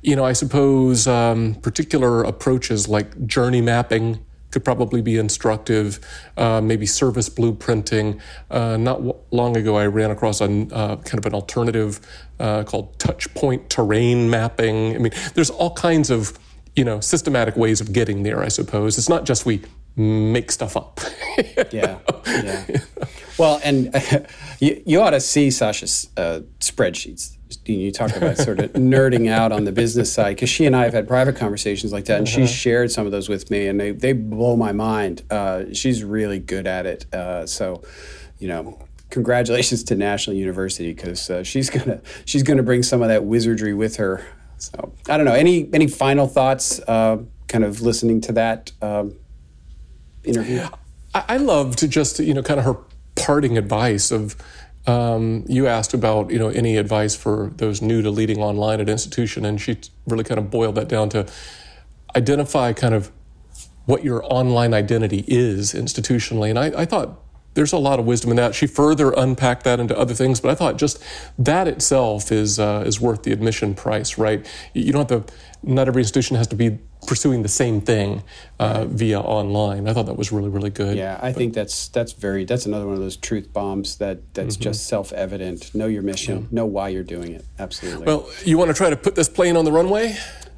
you 0.02 0.16
know, 0.16 0.26
I 0.26 0.34
suppose 0.34 1.06
um, 1.06 1.54
particular 1.62 2.24
approaches 2.24 2.88
like 2.88 3.28
journey 3.28 3.62
mapping 3.62 4.26
could 4.50 4.66
probably 4.66 5.04
be 5.04 5.18
instructive. 5.18 6.00
Uh, 6.36 6.62
maybe 6.62 6.88
service 6.88 7.30
blueprinting. 7.30 8.20
Uh, 8.50 8.76
not 8.78 8.96
w- 8.96 9.16
long 9.30 9.56
ago, 9.56 9.78
I 9.78 9.86
ran 9.86 10.10
across 10.10 10.42
a 10.42 10.46
uh, 10.46 10.96
kind 10.96 11.20
of 11.20 11.28
an 11.28 11.36
alternative 11.36 12.00
uh, 12.40 12.64
called 12.64 12.98
touch 12.98 13.32
point 13.36 13.70
terrain 13.70 14.32
mapping. 14.32 14.96
I 14.96 14.98
mean, 14.98 15.14
there's 15.36 15.52
all 15.52 15.76
kinds 15.76 16.10
of 16.10 16.40
you 16.76 16.84
know 16.84 17.00
systematic 17.02 17.56
ways 17.56 17.82
of 17.82 17.94
getting 17.94 18.24
there. 18.24 18.42
I 18.42 18.48
suppose 18.48 18.98
it's 18.98 19.10
not 19.10 19.26
just 19.26 19.46
we 19.46 19.62
make 19.98 20.52
stuff 20.52 20.78
up. 20.78 21.00
yeah, 21.72 22.00
yeah. 22.26 22.66
Well, 23.38 23.60
and 23.64 23.96
uh, 23.96 24.20
you, 24.60 24.82
you 24.86 25.02
ought 25.02 25.12
to 25.12 25.20
see 25.20 25.52
Sasha's 25.52 26.10
uh, 26.16 26.42
spreadsheets. 26.60 27.34
You 27.66 27.92
talk 27.92 28.16
about 28.16 28.38
sort 28.38 28.60
of 28.60 28.74
nerding 28.74 29.30
out 29.30 29.52
on 29.52 29.64
the 29.64 29.72
business 29.72 30.12
side 30.12 30.36
because 30.36 30.50
she 30.50 30.66
and 30.66 30.76
I 30.76 30.84
have 30.84 30.94
had 30.94 31.08
private 31.08 31.36
conversations 31.36 31.92
like 31.92 32.06
that, 32.06 32.20
and 32.20 32.28
uh-huh. 32.28 32.38
she's 32.38 32.52
shared 32.52 32.92
some 32.92 33.06
of 33.06 33.12
those 33.12 33.30
with 33.30 33.50
me, 33.50 33.68
and 33.68 33.80
they, 33.80 33.92
they 33.92 34.14
blow 34.14 34.56
my 34.56 34.72
mind. 34.72 35.24
Uh, 35.30 35.66
she's 35.74 36.04
really 36.04 36.40
good 36.40 36.68
at 36.68 36.86
it. 36.86 37.14
Uh, 37.14 37.46
so, 37.46 37.84
you 38.38 38.48
know, 38.48 38.80
congratulations 39.10 39.84
to 39.86 39.96
National 39.96 40.36
University 40.36 40.94
because 40.94 41.30
uh, 41.30 41.44
she's 41.44 41.70
gonna 41.70 42.02
she's 42.26 42.44
gonna 42.44 42.64
bring 42.64 42.84
some 42.84 43.02
of 43.02 43.08
that 43.08 43.24
wizardry 43.24 43.74
with 43.74 43.96
her. 43.96 44.26
So 44.58 44.94
I 45.10 45.18
don't 45.18 45.26
know. 45.26 45.34
Any 45.34 45.70
any 45.74 45.88
final 45.88 46.28
thoughts? 46.28 46.80
Uh, 46.82 47.24
kind 47.48 47.64
of 47.64 47.82
listening 47.82 48.20
to 48.22 48.34
that. 48.34 48.72
Um, 48.82 49.16
interview? 50.28 50.68
I, 51.14 51.24
I 51.30 51.38
loved 51.38 51.90
just 51.90 52.20
you 52.20 52.34
know 52.34 52.44
kind 52.44 52.60
of 52.60 52.66
her 52.66 52.78
parting 53.16 53.58
advice 53.58 54.12
of. 54.12 54.36
Um, 54.86 55.44
you 55.50 55.68
asked 55.68 55.94
about 55.94 56.32
you 56.32 56.40
know 56.40 56.48
any 56.48 56.78
advice 56.78 57.14
for 57.14 57.52
those 57.58 57.82
new 57.82 58.02
to 58.02 58.10
leading 58.10 58.38
online 58.38 58.80
at 58.80 58.88
institution, 58.88 59.44
and 59.44 59.60
she 59.60 59.78
really 60.06 60.24
kind 60.24 60.40
of 60.40 60.50
boiled 60.50 60.76
that 60.76 60.88
down 60.88 61.10
to 61.10 61.26
identify 62.16 62.72
kind 62.72 62.94
of 62.94 63.12
what 63.86 64.04
your 64.04 64.22
online 64.32 64.74
identity 64.74 65.26
is 65.28 65.74
institutionally. 65.74 66.50
And 66.50 66.60
I, 66.60 66.82
I 66.82 66.86
thought 66.86 67.20
there's 67.54 67.74
a 67.74 67.78
lot 67.78 68.00
of 68.00 68.06
wisdom 68.06 68.30
in 68.30 68.38
that. 68.38 68.54
She 68.54 68.68
further 68.68 69.12
unpacked 69.12 69.64
that 69.64 69.80
into 69.80 69.98
other 69.98 70.14
things, 70.14 70.40
but 70.40 70.52
I 70.52 70.56
thought 70.56 70.78
just 70.78 71.04
that 71.40 71.68
itself 71.68 72.32
is 72.32 72.60
uh, 72.60 72.84
is 72.86 73.02
worth 73.02 73.24
the 73.24 73.32
admission 73.32 73.74
price, 73.74 74.18
right? 74.18 74.46
You 74.74 74.94
don't 74.94 75.10
have 75.10 75.26
to. 75.26 75.34
Not 75.64 75.88
every 75.88 76.04
institution 76.04 76.38
has 76.38 76.48
to 76.48 76.56
be 76.56 76.78
pursuing 77.06 77.44
the 77.44 77.50
same 77.50 77.82
thing 77.82 78.24
uh, 78.60 78.86
via 78.86 79.20
online. 79.20 79.88
I 79.88 79.94
thought 79.94 80.08
that 80.08 80.18
was 80.18 80.32
really 80.32 80.50
really 80.50 80.70
good. 80.70 80.98
Yeah, 80.98 81.20
I 81.22 81.30
but, 81.30 81.38
think 81.38 81.54
that's 81.54 81.88
that's 81.90 82.14
very 82.14 82.46
that's 82.46 82.66
another 82.66 82.86
one 82.86 82.96
of 82.96 83.02
those 83.02 83.18
truth 83.18 83.52
bombs 83.54 83.98
that 83.98 84.34
that's 84.34 84.56
mm-hmm. 84.56 84.64
just 84.64 84.88
self 84.88 85.14
evident. 85.14 85.74
Know 85.76 85.88
your 85.88 86.04
mission. 86.04 86.44
Yeah. 86.44 86.48
Know 86.52 86.66
why 86.66 86.90
you're 86.90 87.04
doing 87.04 87.34
it. 87.34 87.46
Absolutely. 87.60 88.06
Well, 88.06 88.30
you 88.46 88.58
want 88.58 88.70
to 88.70 88.74
try 88.74 88.90
to 88.90 88.98
put 88.98 89.16
this 89.16 89.30
plane 89.30 89.56
on 89.58 89.66
the 89.66 89.72
runway? 89.72 90.18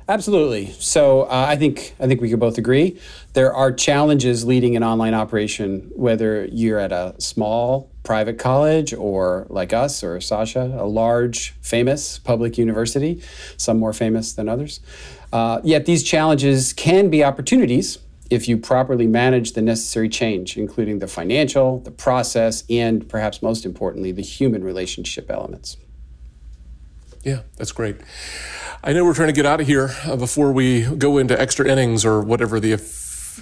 Absolutely. 0.10 0.72
So 0.80 1.24
uh, 1.24 1.46
I 1.48 1.56
think 1.56 1.94
I 2.00 2.08
think 2.08 2.20
we 2.20 2.32
could 2.32 2.40
both 2.40 2.58
agree 2.58 3.00
there 3.34 3.54
are 3.54 3.72
challenges 3.72 4.44
leading 4.44 4.76
an 4.76 4.84
online 4.84 5.14
operation, 5.14 5.92
whether 5.96 6.46
you're 6.46 6.80
at 6.80 6.92
a 6.92 7.14
small 7.20 7.92
private 8.02 8.40
college 8.40 8.92
or 8.92 9.46
like 9.50 9.72
us 9.72 10.04
or 10.04 10.20
Sasha, 10.20 10.76
a 10.80 10.88
large, 10.88 11.52
famous 11.62 12.18
public 12.18 12.58
university, 12.58 13.22
some 13.56 13.78
more 13.78 13.94
famous 13.94 14.34
than 14.34 14.50
others. 14.50 14.80
Uh, 15.32 15.62
yet 15.64 15.86
these 15.86 16.04
challenges 16.04 16.74
can 16.74 17.10
be 17.10 17.24
opportunities 17.24 18.00
if 18.30 18.48
you 18.48 18.58
properly 18.58 19.08
manage 19.08 19.54
the 19.54 19.62
necessary 19.62 20.10
change, 20.10 20.58
including 20.58 21.00
the 21.00 21.08
financial, 21.08 21.80
the 21.80 21.92
process, 21.92 22.64
and 22.70 23.08
perhaps 23.10 23.42
most 23.42 23.66
importantly, 23.66 24.12
the 24.12 24.22
human 24.22 24.64
relationship 24.64 25.30
elements. 25.32 25.78
Yeah, 27.24 27.42
that's 27.58 27.72
great. 27.72 27.98
I 28.84 28.94
know 28.94 29.04
we're 29.04 29.14
trying 29.14 29.28
to 29.28 29.34
get 29.34 29.46
out 29.46 29.60
of 29.60 29.68
here 29.68 29.92
uh, 30.06 30.16
before 30.16 30.52
we 30.52 30.84
go 30.84 31.18
into 31.18 31.40
extra 31.40 31.68
innings 31.68 32.06
or 32.06 32.22
whatever 32.22 32.60
the 32.60 32.74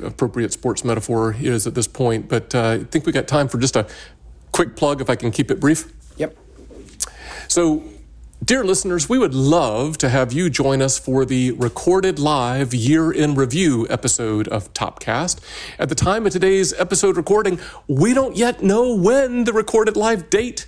appropriate 0.04 0.54
sports 0.54 0.84
metaphor 0.84 1.36
is 1.40 1.68
at 1.68 1.76
this 1.76 1.88
point, 1.88 2.28
but 2.28 2.56
uh, 2.56 2.70
I 2.70 2.84
think 2.86 3.06
we 3.06 3.12
got 3.12 3.28
time 3.28 3.48
for 3.48 3.58
just 3.58 3.76
a 3.76 3.88
quick 4.52 4.76
plug 4.76 5.02
if 5.02 5.10
I 5.10 5.16
can 5.16 5.32
keep 5.32 5.52
it 5.52 5.60
brief. 5.60 5.92
Yep. 6.18 6.36
So, 7.48 7.84
Dear 8.46 8.64
listeners, 8.64 9.10
we 9.10 9.18
would 9.18 9.34
love 9.34 9.98
to 9.98 10.10
have 10.10 10.32
you 10.32 10.50
join 10.50 10.80
us 10.80 11.00
for 11.00 11.26
the 11.26 11.52
recorded 11.54 12.20
live 12.20 12.72
year 12.72 13.12
in 13.12 13.34
review 13.34 13.88
episode 13.90 14.48
of 14.50 14.72
Topcast. 14.74 15.40
At 15.80 15.90
the 15.90 15.96
time 15.96 16.26
of 16.28 16.32
today's 16.32 16.72
episode 16.74 17.18
recording, 17.18 17.60
we 17.88 18.14
don't 18.14 18.38
yet 18.38 18.62
know 18.62 18.96
when 18.96 19.46
the 19.46 19.54
recorded 19.54 19.98
live 19.98 20.30
date 20.30 20.68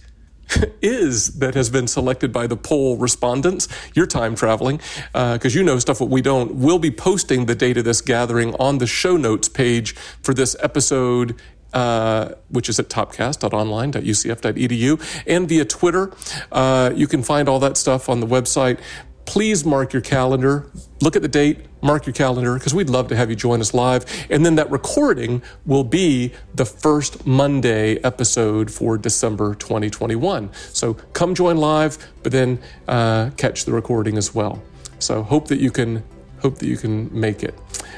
is 0.81 1.37
that 1.39 1.53
has 1.53 1.69
been 1.69 1.87
selected 1.87 2.33
by 2.33 2.47
the 2.47 2.57
poll 2.57 2.97
respondents. 2.97 3.67
You're 3.93 4.07
time 4.07 4.33
traveling 4.33 4.77
because 5.13 5.55
uh, 5.55 5.57
you 5.57 5.63
know 5.63 5.77
stuff 5.77 6.01
what 6.01 6.09
we 6.09 6.23
don't. 6.23 6.55
We'll 6.55 6.79
be 6.79 6.91
posting 6.91 7.45
the 7.45 7.55
date 7.55 7.77
of 7.77 7.85
this 7.85 8.01
gathering 8.01 8.55
on 8.55 8.79
the 8.79 8.87
show 8.87 9.15
notes 9.15 9.47
page 9.47 9.93
for 10.23 10.33
this 10.33 10.55
episode 10.59 11.39
uh, 11.73 12.33
which 12.49 12.69
is 12.69 12.79
at 12.79 12.89
topcast.online.ucf.edu, 12.89 15.23
and 15.27 15.49
via 15.49 15.65
Twitter. 15.65 16.11
Uh, 16.51 16.91
you 16.95 17.07
can 17.07 17.23
find 17.23 17.49
all 17.49 17.59
that 17.59 17.77
stuff 17.77 18.09
on 18.09 18.19
the 18.19 18.27
website. 18.27 18.79
Please 19.25 19.63
mark 19.63 19.93
your 19.93 20.01
calendar, 20.01 20.71
look 21.01 21.15
at 21.15 21.21
the 21.21 21.27
date, 21.27 21.59
mark 21.83 22.07
your 22.07 22.13
calendar, 22.13 22.55
because 22.55 22.73
we'd 22.73 22.89
love 22.89 23.07
to 23.09 23.15
have 23.15 23.29
you 23.29 23.35
join 23.35 23.61
us 23.61 23.75
live. 23.75 24.03
And 24.31 24.43
then 24.43 24.55
that 24.55 24.71
recording 24.71 25.43
will 25.67 25.83
be 25.83 26.33
the 26.55 26.65
first 26.65 27.27
Monday 27.27 27.99
episode 28.03 28.71
for 28.71 28.97
December 28.97 29.53
2021. 29.53 30.49
So 30.73 30.95
come 31.13 31.35
join 31.35 31.57
live, 31.57 31.99
but 32.23 32.31
then 32.31 32.59
uh, 32.87 33.29
catch 33.37 33.65
the 33.65 33.71
recording 33.71 34.17
as 34.17 34.33
well. 34.33 34.63
So 34.97 35.21
hope 35.21 35.47
that 35.49 35.59
you 35.59 35.69
can 35.69 36.03
hope 36.41 36.57
that 36.57 36.67
you 36.67 36.77
can 36.77 37.09
make 37.17 37.43
it. 37.43 37.53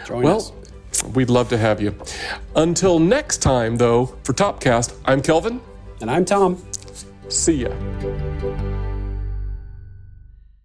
Join 0.06 0.24
well, 0.24 0.38
us. 0.38 0.52
We'd 1.14 1.30
love 1.30 1.50
to 1.50 1.58
have 1.58 1.82
you. 1.82 1.96
Until 2.56 3.00
next 3.00 3.38
time, 3.38 3.78
though, 3.78 4.18
for 4.24 4.34
Topcast, 4.34 4.96
I'm 5.06 5.22
Kelvin. 5.22 5.62
And 6.02 6.10
I'm 6.10 6.26
Tom. 6.26 6.64
See 7.30 7.64
ya. 7.64 8.81